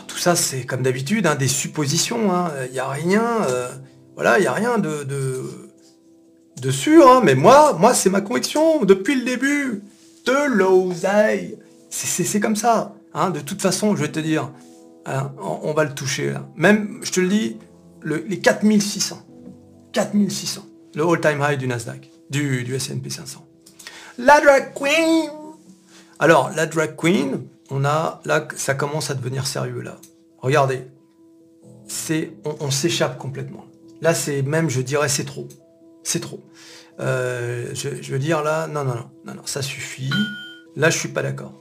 [0.06, 2.32] Tout ça, c'est comme d'habitude, hein, des suppositions.
[2.32, 2.52] Hein.
[2.66, 3.68] Il n'y a rien, euh,
[4.14, 5.04] voilà, il a rien de,
[6.70, 7.08] sûr.
[7.08, 7.20] Hein.
[7.24, 9.82] Mais moi, moi c'est ma conviction depuis le début.
[10.26, 11.56] De l'oseille.
[11.90, 12.94] C'est comme ça.
[13.32, 14.50] De toute façon, je vais te dire,
[15.06, 16.34] on, va le toucher.
[16.56, 17.56] Même, je te le dis,
[18.04, 19.22] les 4600.
[19.92, 20.66] 4600.
[20.94, 23.44] Le all-time high du Nasdaq du, du S&P 500.
[24.18, 25.30] La drag queen
[26.18, 29.96] Alors, la drag queen, on a, là, ça commence à devenir sérieux, là.
[30.38, 30.86] Regardez,
[31.86, 33.64] c'est, on, s'échappe complètement.
[34.00, 35.48] Là, c'est même, je dirais, c'est trop.
[36.08, 36.40] C'est trop.
[37.00, 40.08] Euh, je, veux dire, là, non, non, non, non, non, ça suffit.
[40.74, 41.52] Là, je suis pas d'accord.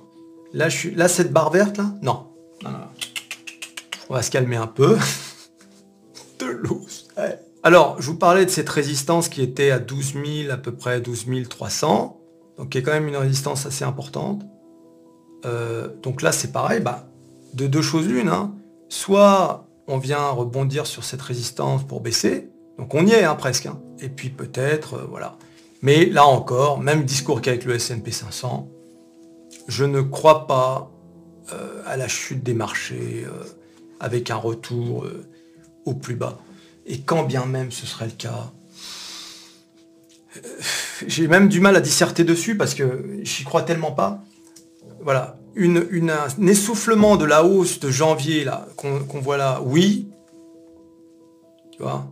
[0.54, 2.28] Là, je suis, là, cette barre verte, là, non.
[2.64, 2.78] non, non,
[4.08, 4.98] On va se calmer un peu.
[6.40, 6.86] de l'eau.
[7.62, 11.02] Alors, je vous parlais de cette résistance qui était à 12 000, à peu près
[11.02, 12.18] 12 300,
[12.58, 14.44] donc qui est quand même une résistance assez importante.
[15.46, 17.10] Euh, donc là, c'est pareil, bah,
[17.54, 18.30] de deux choses l'une.
[18.30, 18.56] Hein.
[18.88, 23.66] Soit on vient rebondir sur cette résistance pour baisser, donc on y est hein, presque.
[23.66, 23.80] Hein.
[24.00, 25.38] Et puis peut-être, euh, voilà.
[25.82, 28.68] Mais là encore, même discours qu'avec le S&P 500,
[29.68, 30.92] je ne crois pas
[31.54, 33.26] euh, à la chute des marchés
[34.00, 35.06] avec un retour
[35.86, 36.40] au plus bas.
[36.88, 38.52] Et quand bien même ce serait le cas,
[40.38, 40.40] euh,
[41.06, 44.24] j'ai même du mal à disserter dessus parce que j'y crois tellement pas.
[45.02, 50.10] Voilà, un essoufflement de la hausse de janvier là qu'on voit là, oui,
[51.72, 52.08] tu vois,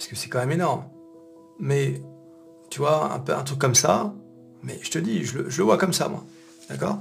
[0.00, 0.84] parce que c'est quand même énorme.
[1.58, 2.00] Mais
[2.70, 4.14] tu vois, un, peu, un truc comme ça,
[4.62, 6.24] mais je te dis, je le vois comme ça, moi.
[6.70, 6.98] D'accord?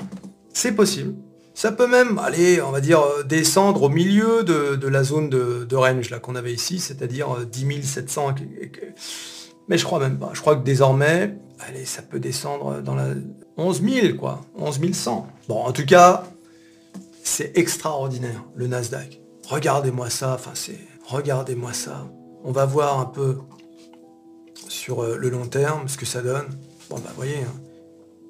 [0.54, 1.16] C'est possible.
[1.54, 5.76] Ça peut même aller, on va dire, euh, descendre au milieu de, la zone de,
[5.78, 8.36] range là qu'on avait ici, c'est-à-dire 10 700.
[9.70, 10.32] Mais je crois même pas.
[10.34, 13.14] Je crois que désormais, allez, ça peut descendre dans la
[13.56, 14.42] 11 000, quoi.
[14.58, 15.26] 11 100.
[15.48, 16.26] Bon, en tout cas,
[17.24, 19.22] c'est extraordinaire, le Nasdaq.
[19.48, 20.80] Regardez-moi ça, enfin c'est...
[21.06, 22.06] Regardez-moi ça.
[22.44, 23.38] On va voir un peu
[24.68, 26.48] sur euh, le long terme ce que ça donne.
[26.90, 27.54] Bon, bah, voyez, hein.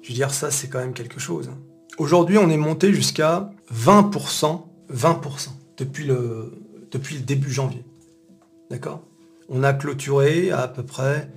[0.02, 1.48] je veux dire, ça, c'est quand même quelque chose.
[1.48, 1.58] Hein.
[1.98, 6.52] Aujourd'hui, on est monté jusqu'à 20%, 20% depuis le,
[7.24, 7.84] début janvier.
[8.70, 9.02] D'accord?
[9.48, 11.28] On a clôturé à, à peu près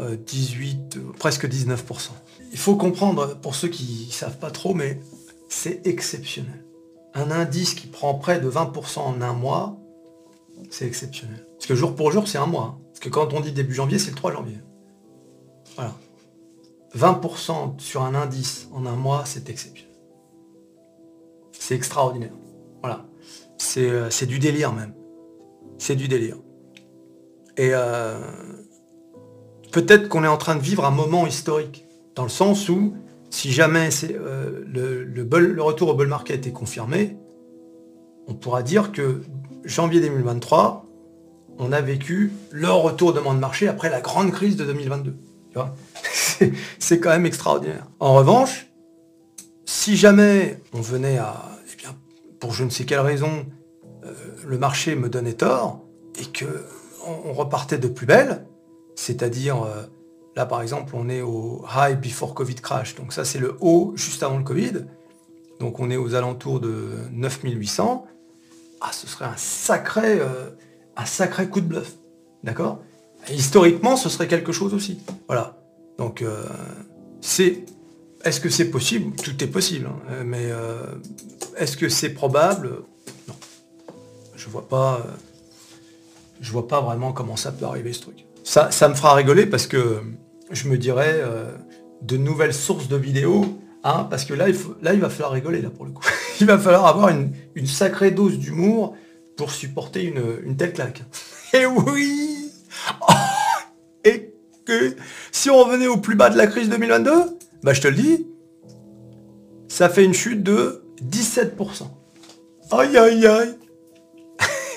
[0.00, 2.10] 18, euh, presque 19%.
[2.52, 5.00] Il faut comprendre, pour ceux qui ne savent pas trop, mais
[5.48, 6.64] c'est exceptionnel.
[7.14, 9.76] Un indice qui prend près de 20% en un mois,
[10.70, 11.47] c'est exceptionnel.
[11.58, 12.76] Parce que jour pour jour, c'est un mois.
[12.76, 12.82] Hein.
[12.88, 14.58] Parce que quand on dit début janvier, c'est le 3 janvier.
[15.76, 15.94] Voilà.
[16.96, 19.92] 20% sur un indice en un mois, c'est exceptionnel.
[21.52, 22.32] C'est extraordinaire.
[22.80, 23.04] Voilà.
[23.76, 24.94] Euh, c'est du délire même.
[25.78, 26.36] C'est du délire.
[27.56, 28.18] Et euh,
[29.72, 32.94] peut-être qu'on est en train de vivre un moment historique, dans le sens où,
[33.30, 37.16] si jamais euh, le, le, retour au bull market est confirmé,
[38.26, 39.22] on pourra dire que
[39.64, 40.87] janvier 2023,
[41.58, 45.16] on a vécu le retour de marché après la grande crise de 2022.
[46.78, 47.86] C'est quand même extraordinaire.
[47.98, 48.68] En revanche,
[49.64, 51.58] si jamais on venait à
[52.40, 53.46] pour je ne sais quelle raison,
[54.04, 54.12] euh,
[54.46, 55.80] le marché me donnait tort
[56.20, 56.44] et que
[57.06, 58.44] on, repartait de plus belle,
[58.94, 59.82] c'est-à-dire euh,
[60.36, 63.92] là par exemple on est au high before Covid crash, donc ça c'est le haut
[63.96, 64.84] juste avant le Covid,
[65.58, 68.06] donc on est aux alentours de 9800,
[68.80, 70.50] ah ce serait un sacré, euh,
[70.98, 71.94] un sacré coup de bluff,
[72.44, 72.80] d'accord?
[73.30, 75.56] Historiquement ce serait quelque chose aussi, voilà.
[75.98, 76.22] Donc
[77.20, 77.64] c'est
[78.24, 79.16] est-ce que c'est possible?
[79.16, 80.22] Tout est possible, hein.
[80.24, 80.50] mais
[81.58, 82.82] est-ce que c'est probable?
[83.26, 83.34] Non.
[84.36, 85.02] Je vois pas.
[85.04, 85.10] Euh,
[86.40, 88.24] je vois pas vraiment comment ça peut arriver ce truc.
[88.44, 90.00] Ça, ça me fera rigoler parce que
[90.52, 91.50] je me dirais euh,
[92.02, 95.32] de nouvelles sources de vidéos, hein, parce que là il, faut, là, il va falloir
[95.32, 96.04] rigoler là pour le coup.
[96.40, 97.32] il va falloir avoir une,
[97.66, 98.94] sacrée dose d'humour
[99.38, 101.02] pour supporter une, telle claque.
[101.54, 102.52] Et oui
[103.00, 103.12] oh,
[104.04, 104.34] Et
[105.32, 107.10] si on revenait au plus bas de la crise 2022,
[107.62, 108.26] bah je te le dis,
[109.68, 111.84] ça fait une chute de 17%.
[112.72, 113.58] Aïe aïe aïe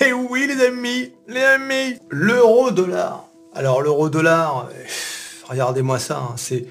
[0.00, 3.28] Et oui les amis, les amis L'euro-dollar.
[3.54, 4.84] Alors l'euro-dollar, euh,
[5.48, 6.66] regardez-moi ça, hein, c'est,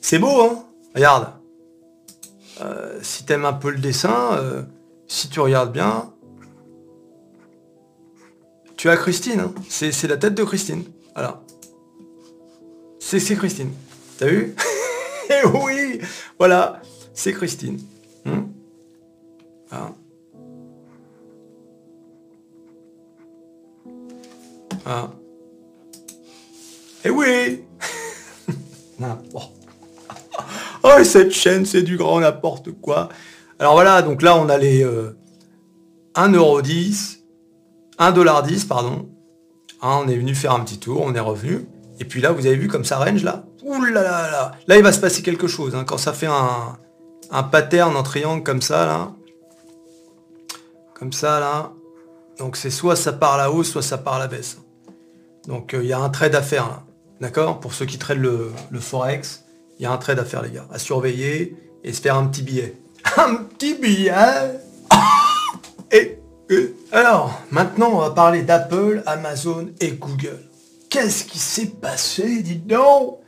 [0.00, 1.28] c'est beau, hein Regarde.
[2.62, 4.62] Euh, si t'aimes un peu le dessin, euh,
[5.06, 6.10] si tu regardes bien,
[8.84, 10.84] tu as Christine, c'est, la tête de Christine.
[11.14, 11.42] Voilà.
[12.98, 13.72] C'est, Christine.
[14.18, 14.54] T'as vu?
[15.30, 16.02] Eh oui
[16.38, 16.82] Voilà,
[17.14, 17.80] c'est Christine.
[18.26, 18.42] Hmm?
[19.70, 19.90] Ah.
[24.84, 25.10] Ah.
[27.06, 27.64] Eh oui
[30.82, 33.08] Oh, cette chaîne, c'est du grand n'importe quoi.
[33.58, 35.16] Alors voilà, donc là, on a les euh,
[36.16, 37.23] 1,10€,
[37.98, 39.08] 1,10$, pardon.
[39.82, 41.66] Hein, on est venu faire un petit tour, on est revenu.
[42.00, 44.76] Et puis là, vous avez vu comme ça range là Ouh là là là Là,
[44.76, 45.74] il va se passer quelque chose.
[45.74, 46.76] Hein, quand ça fait un,
[47.30, 49.12] un pattern en triangle comme ça, là.
[50.94, 51.72] Comme ça, là.
[52.38, 54.58] Donc c'est soit ça part à la hausse, soit ça part la baisse.
[55.46, 56.82] Donc euh, il y a un trade à faire là.
[57.20, 57.60] D'accord?
[57.60, 59.44] Pour ceux qui traitent le, Forex,
[59.78, 60.66] il y a un trade à faire les gars.
[60.72, 62.74] À surveiller et se faire un petit billet.
[63.16, 64.12] Un petit billet
[65.92, 66.18] Et
[66.94, 70.38] alors, maintenant on va parler d'Apple, Amazon et Google.
[70.90, 73.18] Qu'est-ce qui s'est passé, dites donc?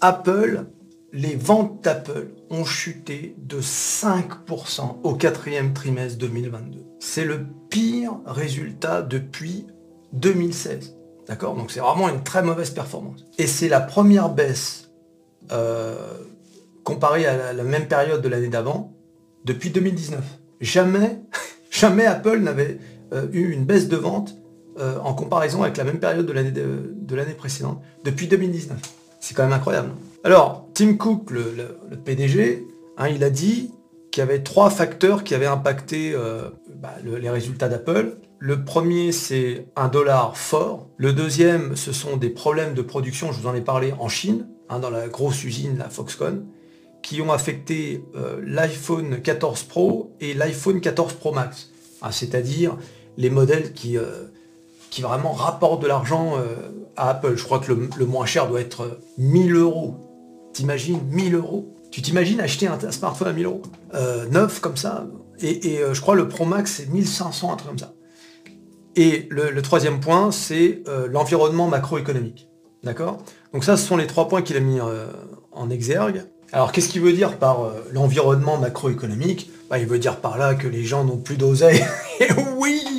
[0.00, 0.64] Apple,
[1.12, 6.78] les ventes d'Apple ont chuté de 5% au quatrième trimestre 2022.
[7.00, 9.66] C'est le pire résultat depuis
[10.14, 10.96] 2016.
[11.28, 11.54] D'accord?
[11.54, 13.26] Donc c'est vraiment une très mauvaise performance.
[13.38, 14.90] Et c'est la première baisse
[15.52, 15.96] euh,
[16.82, 18.92] comparée à la, même période de l'année d'avant
[19.44, 20.20] depuis 2019.
[20.60, 21.20] Jamais,
[21.70, 22.78] jamais Apple n'avait
[23.32, 24.36] eu une baisse de vente
[24.78, 28.78] euh, en comparaison avec la même période de l'année de, l'année précédente depuis 2019.
[29.20, 29.90] C'est quand même incroyable.
[30.24, 33.70] Alors, Tim Cook, le, PDG, hein, il a dit
[34.10, 36.14] qu'il y avait trois facteurs qui avaient impacté
[36.76, 38.16] bah, les résultats d'Apple.
[38.38, 40.88] Le premier, c'est un dollar fort.
[40.96, 44.48] Le deuxième, ce sont des problèmes de production, je vous en ai parlé, en Chine,
[44.68, 46.44] hein, dans la grosse usine, la Foxconn,
[47.02, 51.70] qui ont affecté euh, l'iPhone 14 Pro et l'iPhone 14 Pro Max.
[52.02, 52.76] Hein, c'est-à-dire
[53.16, 54.24] les modèles qui, euh,
[54.90, 56.54] qui vraiment rapportent de l'argent euh,
[56.96, 57.36] à Apple.
[57.36, 59.96] Je crois que le, moins cher doit être 1000 euros.
[60.52, 63.62] T'imagines 1000 euros Tu t'imagines acheter un, smartphone à 1000 euros
[64.30, 65.06] Neuf comme ça
[65.40, 67.94] Et, je crois le Pro Max, c'est 1500, un truc comme ça.
[68.94, 72.48] Et le, troisième point, c'est euh, l'environnement macroéconomique.
[72.82, 73.22] D'accord?
[73.52, 75.06] Donc ça, ce sont les trois points qu'il a mis euh,
[75.52, 76.24] en exergue.
[76.52, 79.50] Alors qu'est-ce qu'il veut dire par euh, l'environnement macroéconomique?
[79.70, 81.82] Bah, Il veut dire par là que les gens n'ont plus d'oseille.
[82.56, 82.91] Oui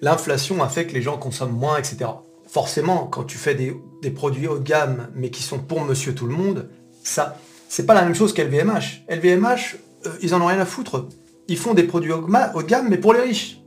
[0.00, 2.10] L'inflation a fait que les gens consomment moins, etc.
[2.48, 6.26] Forcément, quand tu fais des, produits haut de gamme, mais qui sont pour monsieur tout
[6.26, 6.68] le monde,
[7.02, 9.04] ça, c'est pas la même chose qu'LVMH.
[9.08, 9.76] LVMH,
[10.22, 11.08] ils en ont rien à foutre.
[11.48, 13.58] Ils font des produits haut de gamme, mais pour les riches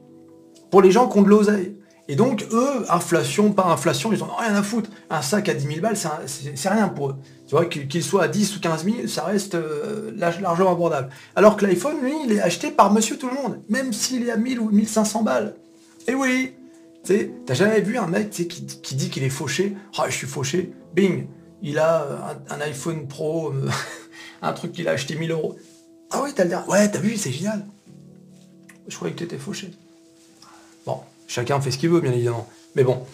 [0.70, 1.76] pour les gens qui ont de l'oseille.
[2.10, 4.90] Et donc, eux, inflation, pas inflation, ils ont rien à foutre.
[5.10, 7.16] Un sac à 10 000 balles, c'est rien pour eux.
[7.48, 11.10] Tu vois, qu'il soit à 10 ou 15 000, ça reste euh, largement abordable.
[11.36, 14.32] Alors que l'iPhone, lui, il est acheté par monsieur tout le monde, même s'il est
[14.32, 15.56] à 1000 ou 1500 balles.
[16.08, 16.54] Et oui,
[17.46, 18.46] t'as jamais vu un mec qui,
[18.96, 19.76] dit qu'il est fauché?
[19.98, 20.72] Ah, je suis fauché.
[20.94, 21.28] Bing,
[21.62, 22.18] il a euh,
[22.50, 23.70] un, iPhone Pro, euh,
[24.42, 25.58] un truc qu'il a acheté 1000 euros.
[26.12, 27.66] Ah ouais, t'as le Ouais, t'as vu, c'est génial.
[28.88, 29.72] Je croyais que t'étais fauché.
[30.86, 32.48] Bon, chacun fait ce qu'il veut, bien évidemment.
[32.76, 33.06] Mais bon,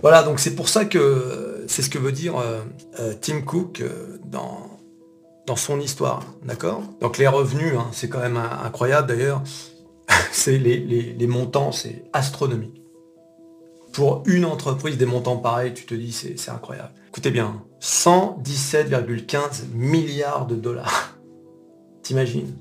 [0.00, 3.82] voilà, donc c'est pour ça que c'est ce que veut dire euh, Tim Cook
[4.24, 4.80] dans,
[5.46, 6.82] dans son histoire, d'accord?
[7.00, 9.42] Donc les revenus, hein, c'est quand même incroyable d'ailleurs.
[10.32, 12.82] c'est les, montants, c'est astronomique.
[13.92, 16.92] Pour une entreprise, des montants pareils, tu te dis, c'est incroyable.
[17.08, 21.18] Écoutez bien, 117,15 milliards de dollars.
[22.02, 22.56] T'imagines?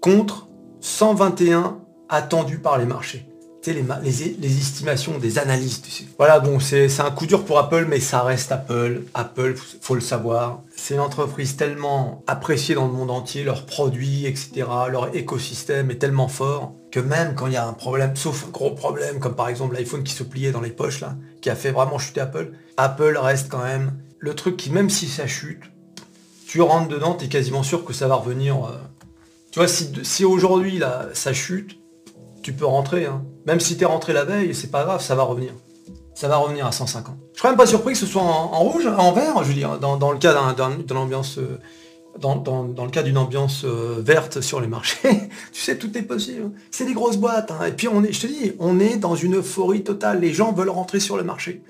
[0.00, 0.48] Contre
[0.80, 3.29] 121 attendu par les marchés.
[3.62, 3.84] Tu sais,
[4.40, 5.86] les, estimations des analystes.
[6.16, 9.02] Voilà, bon, c'est un coup dur pour Apple, mais ça reste Apple.
[9.12, 10.62] Apple, faut le savoir.
[10.74, 15.96] C'est une entreprise tellement appréciée dans le monde entier, leurs produits, etc., leur écosystème est
[15.96, 19.36] tellement fort que même quand il y a un problème, sauf un gros problème, comme
[19.36, 22.20] par exemple l'iPhone qui se pliait dans les poches, là, qui a fait vraiment chuter
[22.20, 25.62] Apple, Apple reste quand même le truc qui, même si ça chute,
[26.46, 28.56] tu rentres dedans, tu es quasiment sûr que ça va revenir.
[28.56, 28.76] Euh,
[29.52, 31.78] tu vois, si, si aujourd'hui, là, ça chute,
[32.42, 33.06] tu peux rentrer.
[33.06, 33.24] Hein.
[33.46, 35.52] Même si tu es rentré la veille, c'est pas grave, ça va revenir.
[36.14, 37.16] Ça va revenir à 150.
[37.32, 39.78] Je serais même pas surpris que ce soit en, rouge, en vert, je veux dire,
[39.78, 40.32] dans, le cas
[43.02, 44.98] d'une ambiance euh, verte sur les marchés,
[45.52, 46.50] tu sais, tout est possible.
[46.70, 47.50] C'est des grosses boîtes.
[47.50, 47.66] Hein.
[47.66, 50.20] Et puis, on est, je te dis, on est dans une euphorie totale.
[50.20, 51.62] Les gens veulent rentrer sur le marché.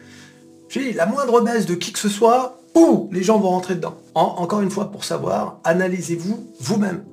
[0.68, 3.74] Je dis, la moindre baisse de qui que ce soit, ou les gens vont rentrer
[3.74, 3.96] dedans.
[4.14, 7.04] encore une fois, pour savoir, analysez-vous vous-même.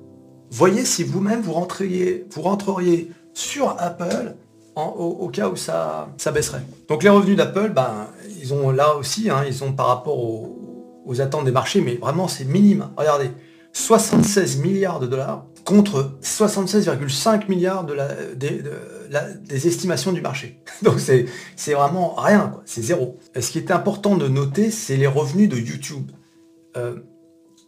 [0.50, 4.36] Voyez si vous-même vous vous rentreriez sur Apple
[4.78, 6.62] au, cas où ça, ça baisserait.
[6.88, 8.08] Donc les revenus d'Apple, ben,
[8.42, 12.28] ils ont là aussi, hein, ils ont par rapport aux, attentes des marchés, mais vraiment
[12.28, 12.90] c'est minime.
[12.98, 13.32] Regardez,
[13.72, 20.62] 76 milliards de dollars contre 76,5 milliards de la, des, estimations du marché.
[20.84, 21.28] Donc c'est
[21.74, 23.18] vraiment rien, c'est zéro.
[23.40, 26.12] ce qui est important de noter, c'est les revenus de YouTube.
[26.76, 26.98] Euh,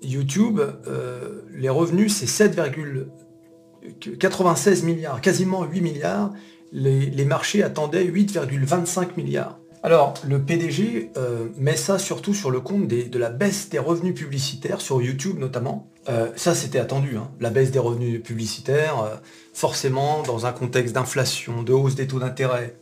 [0.01, 6.33] YouTube, euh, les revenus, c'est 7,96 milliards, quasiment 8 milliards.
[6.71, 9.59] Les, marchés attendaient 8,25 milliards.
[9.81, 14.13] Alors, le PDG euh, met ça surtout sur le compte de la baisse des revenus
[14.13, 15.89] publicitaires, sur YouTube notamment.
[16.09, 17.31] Euh, ça, c'était attendu, hein.
[17.39, 19.21] la baisse des revenus publicitaires,
[19.53, 22.77] forcément dans un contexte d'inflation, de hausse des taux d'intérêt.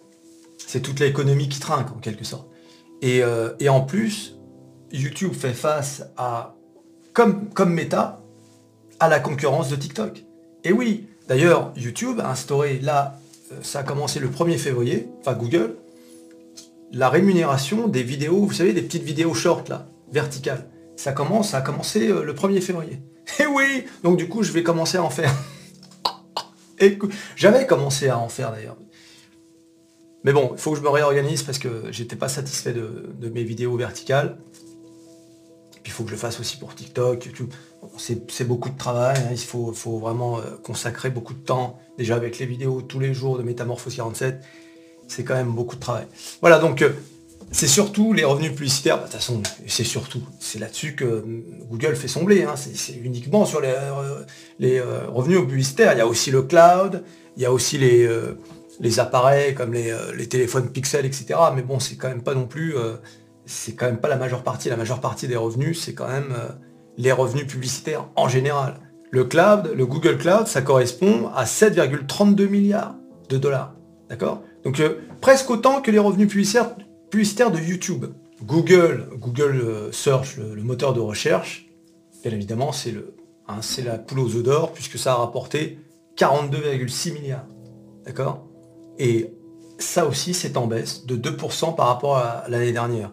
[0.57, 2.47] C'est toute l'économie qui trinque, en quelque sorte.
[3.01, 3.21] et
[3.69, 4.37] en plus,
[4.91, 6.55] YouTube fait face à
[7.13, 8.21] comme, comme méta
[8.99, 10.23] à la concurrence de TikTok.
[10.63, 13.26] Et oui, d'ailleurs, YouTube a instauré, là, euh,
[13.61, 15.75] ça a commencé le 1er février, enfin Google,
[16.91, 20.69] la rémunération des vidéos, vous savez, des petites vidéos short, là, verticales.
[20.95, 23.01] Ça commence, ça a commencé euh, le 1er février.
[23.39, 25.33] Et oui, donc du coup, je vais commencer à en faire.
[27.35, 28.77] J'avais commencé à en faire d'ailleurs.
[30.23, 33.43] Mais bon, il faut que je me réorganise parce que j'étais pas satisfait de mes
[33.43, 34.37] vidéos verticales
[35.87, 37.29] il faut que je le fasse aussi pour TikTok,
[37.97, 39.29] c'est beaucoup de travail, hein.
[39.31, 43.37] il faut, vraiment euh, consacrer beaucoup de temps, déjà avec les vidéos tous les jours
[43.37, 44.41] de Métamorphose 47,
[45.07, 46.05] c'est quand même beaucoup de travail.
[46.41, 46.91] Voilà, donc euh,
[47.51, 51.21] c'est surtout les revenus publicitaires, bah, de toute façon, c'est surtout, c'est là-dessus que euh,
[51.69, 52.55] Google fait son blé, hein.
[52.57, 55.93] c'est uniquement sur les, revenus publicitaires.
[55.93, 57.03] Il y a aussi le cloud,
[57.37, 58.09] il y a aussi les,
[58.81, 61.39] les appareils comme les, les, téléphones Pixel, etc.
[61.55, 62.75] Mais bon, c'est quand même pas non plus
[63.47, 64.69] c'est quand même pas la majeure partie.
[64.69, 66.49] La majeure partie des revenus, c'est quand même euh,
[66.97, 68.75] les revenus publicitaires en général.
[69.09, 72.95] Le cloud, le Google Cloud, ça correspond à 7,32 milliards
[73.29, 73.73] de dollars.
[74.09, 74.43] D'accord?
[74.63, 76.75] Donc euh, presque autant que les revenus publicitaires,
[77.09, 78.05] publicitaires de YouTube.
[78.43, 81.67] Google, Google euh, Search, le, moteur de recherche,
[82.21, 83.15] bien évidemment, c'est le,
[83.47, 85.79] hein, c'est la poule aux œufs d'or, puisque ça a rapporté
[86.17, 87.47] 42,6 milliards.
[88.05, 88.45] D'accord?
[88.99, 89.31] Et
[89.79, 93.11] ça aussi, c'est en baisse de 2% par rapport à l'année dernière.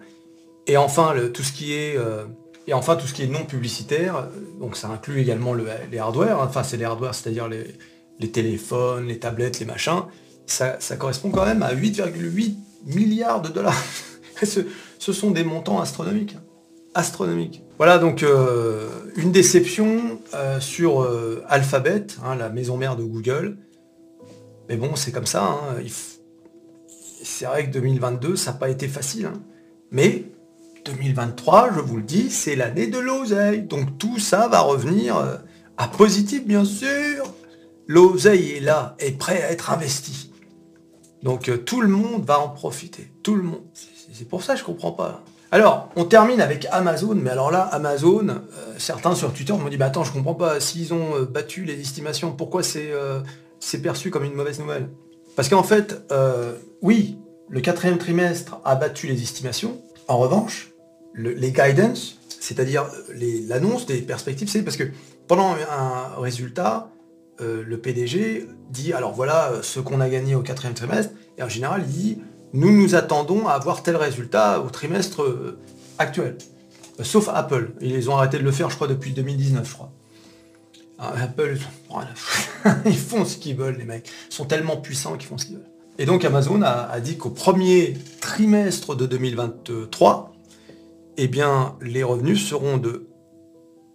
[0.66, 2.24] Et enfin, tout ce qui est euh,
[2.66, 6.46] et enfin tout ce qui est non publicitaire, donc ça inclut également les hardware, hein.
[6.48, 10.04] enfin c'est les hardware, c'est-à-dire les, téléphones, les tablettes, les machins,
[10.46, 12.54] ça, correspond quand même à 8,8
[12.86, 13.82] milliards de dollars.
[14.42, 16.36] ce, sont des montants astronomiques.
[16.38, 16.42] Hein.
[16.94, 17.62] Astronomiques.
[17.76, 21.06] Voilà donc euh, une déception euh, sur
[21.48, 23.58] Alphabet, hein, la maison mère de Google.
[24.70, 25.60] Mais bon, c'est comme ça.
[27.22, 29.30] C'est vrai que 2022, ça n'a pas été facile.
[29.90, 30.24] Mais
[30.84, 33.62] 2023, je vous le dis, c'est l'année de l'oseille.
[33.62, 35.36] Donc tout ça va revenir euh,
[35.76, 37.24] à positif, bien sûr.
[37.86, 40.30] L'oseille est là, est prêt à être investi.
[41.22, 43.10] Donc euh, tout le monde va en profiter.
[43.22, 43.62] Tout le monde.
[44.12, 45.22] C'est pour ça que je comprends pas.
[45.50, 49.76] Alors, on termine avec Amazon, mais alors là, Amazon, euh, certains sur Twitter m'ont dit,
[49.76, 54.34] bah attends, je comprends pas, s'ils ont battu les estimations, pourquoi c'est perçu comme une
[54.34, 54.88] mauvaise nouvelle?
[55.36, 56.00] Parce qu'en fait,
[56.82, 57.18] oui,
[57.48, 59.80] le quatrième trimestre a battu les estimations.
[60.08, 60.73] En revanche,
[61.14, 62.86] les guidance, c'est-à-dire
[63.48, 64.84] l'annonce des perspectives, c'est parce que
[65.26, 66.90] pendant un résultat,
[67.40, 71.42] euh, le PDG dit alors voilà euh, ce qu'on a gagné au quatrième trimestre, et
[71.42, 72.18] en général il dit
[72.52, 75.58] nous nous attendons à avoir tel résultat au trimestre euh,
[75.98, 76.38] actuel.
[77.02, 79.92] sauf Apple, ils ont arrêté de le faire je crois depuis 2019 je crois.
[80.96, 81.58] Ah, Apple,
[82.86, 85.56] ils font ce qu'ils veulent les mecs, ils sont tellement puissants qu'ils font ce qu'ils
[85.56, 85.66] veulent.
[85.98, 90.33] Et donc Amazon a dit qu'au premier trimestre de 2023,
[91.16, 93.08] eh bien, les revenus seront de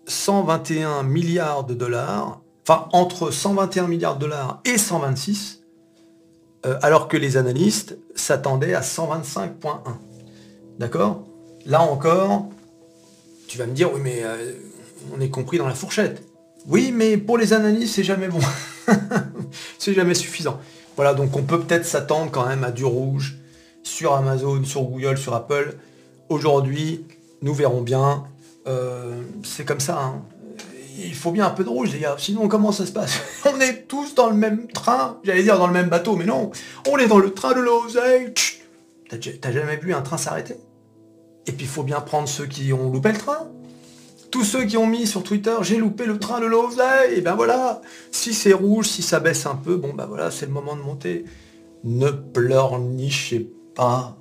[0.08, 5.62] 121 milliards de dollars, enfin entre 121 milliards de dollars et 126,
[6.66, 9.50] euh, alors que les analystes s'attendaient à 125.1.
[10.80, 11.24] D'accord?
[11.66, 12.50] Là encore,
[13.48, 14.54] tu vas me dire, oui mais euh,
[15.14, 16.24] on est compris dans la fourchette.
[16.68, 18.40] Oui, mais pour les analystes, c'est jamais bon.
[19.80, 20.60] c'est jamais suffisant.
[20.96, 23.38] Voilà, donc on peut peut-être s'attendre quand même à du rouge
[23.84, 25.78] sur Amazon, sur Google, sur Apple.
[26.30, 27.06] Aujourd'hui,
[27.42, 28.24] nous verrons bien.
[28.68, 30.00] Euh, c'est comme ça.
[30.00, 30.22] Hein.
[31.00, 32.16] Il faut bien un peu de rouge, les gars.
[32.20, 33.20] Sinon, comment ça se passe?
[33.46, 35.20] On est tous dans le même train.
[35.24, 36.52] J'allais dire dans le même bateau, mais non.
[36.88, 38.34] On est dans le train de l'oseille.
[39.10, 40.58] T'as jamais vu un train s'arrêter?
[41.48, 43.48] Et puis, il faut bien prendre ceux qui ont loupé le train.
[44.30, 47.16] Tous ceux qui ont mis sur Twitter, j'ai loupé le train de l'oseille.
[47.16, 47.82] Et ben voilà.
[48.12, 50.82] Si c'est rouge, si ça baisse un peu, bon ben voilà, c'est le moment de
[50.82, 51.26] monter.
[51.84, 54.20] Ne pleurnichez pas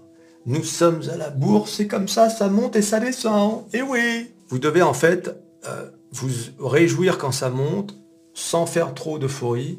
[0.49, 3.67] Nous sommes à la bourse, c'est comme ça, ça monte et ça descend.
[3.75, 7.95] Et oui Vous devez en fait euh, vous réjouir quand ça monte,
[8.33, 9.79] sans faire trop d'euphorie.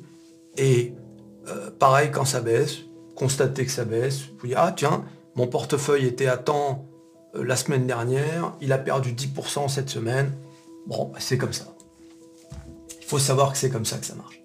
[0.57, 0.93] Et
[1.47, 2.81] euh, pareil quand ça baisse,
[3.15, 4.25] constatez que ça baisse.
[4.37, 6.85] Vous dites, ah tiens, mon portefeuille était à temps
[7.33, 10.33] euh, la semaine dernière, il a perdu 10% cette semaine.
[10.85, 11.65] Bon, bah, c'est comme ça.
[13.01, 14.39] Il faut savoir que c'est comme ça que ça marche.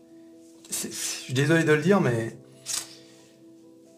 [0.70, 2.38] Je suis désolé de le dire, mais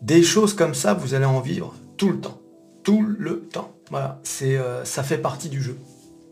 [0.02, 2.40] des choses comme ça, vous allez en vivre tout le temps.
[2.82, 3.72] Tout le temps.
[3.90, 5.76] Voilà, c'est, euh, ça fait partie du jeu.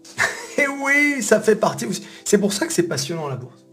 [0.58, 2.04] Et oui, ça fait partie aussi.
[2.24, 3.64] C'est pour ça que c'est passionnant la bourse.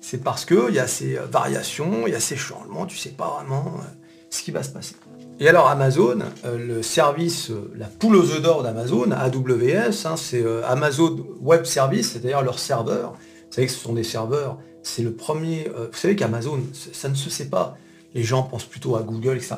[0.00, 3.10] C'est parce qu'il y a ces euh, variations, il y a ces changements, tu sais
[3.10, 3.82] pas vraiment euh,
[4.30, 4.94] ce qui va se passer.
[5.38, 11.26] Et alors Amazon, le service, la poule aux œufs d'or d'Amazon, AWS, hein, c'est Amazon
[11.42, 13.12] Web Service, c'est-à-dire leur serveur.
[13.12, 14.56] Vous savez que ce sont des serveurs.
[14.82, 15.68] C'est le premier.
[15.68, 17.76] vous savez qu'Amazon, ça ne se sait pas.
[18.14, 19.56] Les gens pensent plutôt à Google, etc.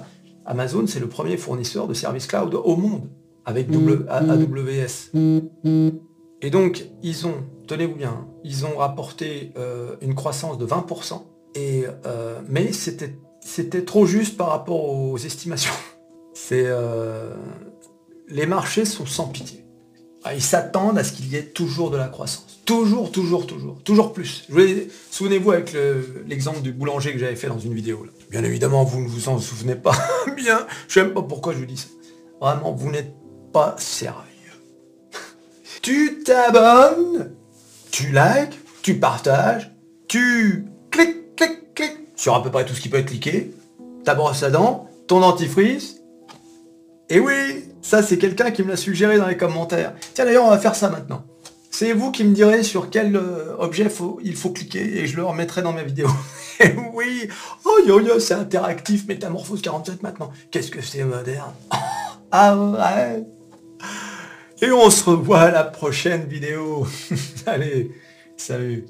[0.48, 3.08] Amazon, c'est le premier fournisseur de services cloud au monde
[3.44, 4.06] avec mm.
[4.08, 5.10] AWS.
[5.14, 5.88] Mm.
[6.40, 7.34] Et donc, ils ont,
[7.66, 11.22] tenez-vous bien, ils ont rapporté euh, une croissance de 20%,
[11.54, 15.72] et, euh, mais c'était, trop juste par rapport aux estimations.
[16.34, 17.34] C'est, euh,
[18.28, 19.66] les marchés sont sans pitié.
[20.24, 22.47] Ah, ils s'attendent à ce qu'il y ait toujours de la croissance.
[22.68, 23.82] Toujours, toujours, toujours.
[23.82, 24.46] Toujours plus.
[25.10, 25.74] Souvenez-vous avec
[26.26, 28.04] l'exemple du boulanger que j'avais fait dans une vidéo.
[28.30, 29.94] Bien évidemment, vous ne vous en souvenez pas
[30.36, 30.66] bien.
[30.86, 31.88] Je sais pas pourquoi je vous dis ça.
[32.42, 33.14] Vraiment, vous n'êtes
[33.54, 34.18] pas sérieux.
[35.80, 37.32] tu t'abonnes,
[37.90, 39.74] tu likes, tu partages,
[40.06, 43.50] tu cliques, cliques, cliques sur à peu près tout ce qui peut être cliqué,
[44.04, 46.02] ta brosse à dents, ton dentifrice.
[47.08, 49.94] Et oui, ça c'est quelqu'un qui me l'a suggéré dans les commentaires.
[50.12, 51.24] Tiens d'ailleurs, on va faire ça maintenant.
[51.78, 53.86] C'est vous qui me direz sur quel euh, objet
[54.24, 56.08] il faut cliquer et je le remettrai dans ma vidéo.
[56.92, 57.28] oui,
[57.64, 60.32] oh yo yo, c'est interactif, Métamorphose 47 maintenant.
[60.50, 61.54] Qu'est-ce que c'est moderne
[62.32, 63.24] Ah ouais
[64.60, 66.84] Et on se revoit à la prochaine vidéo.
[67.46, 67.92] Allez,
[68.36, 68.86] salut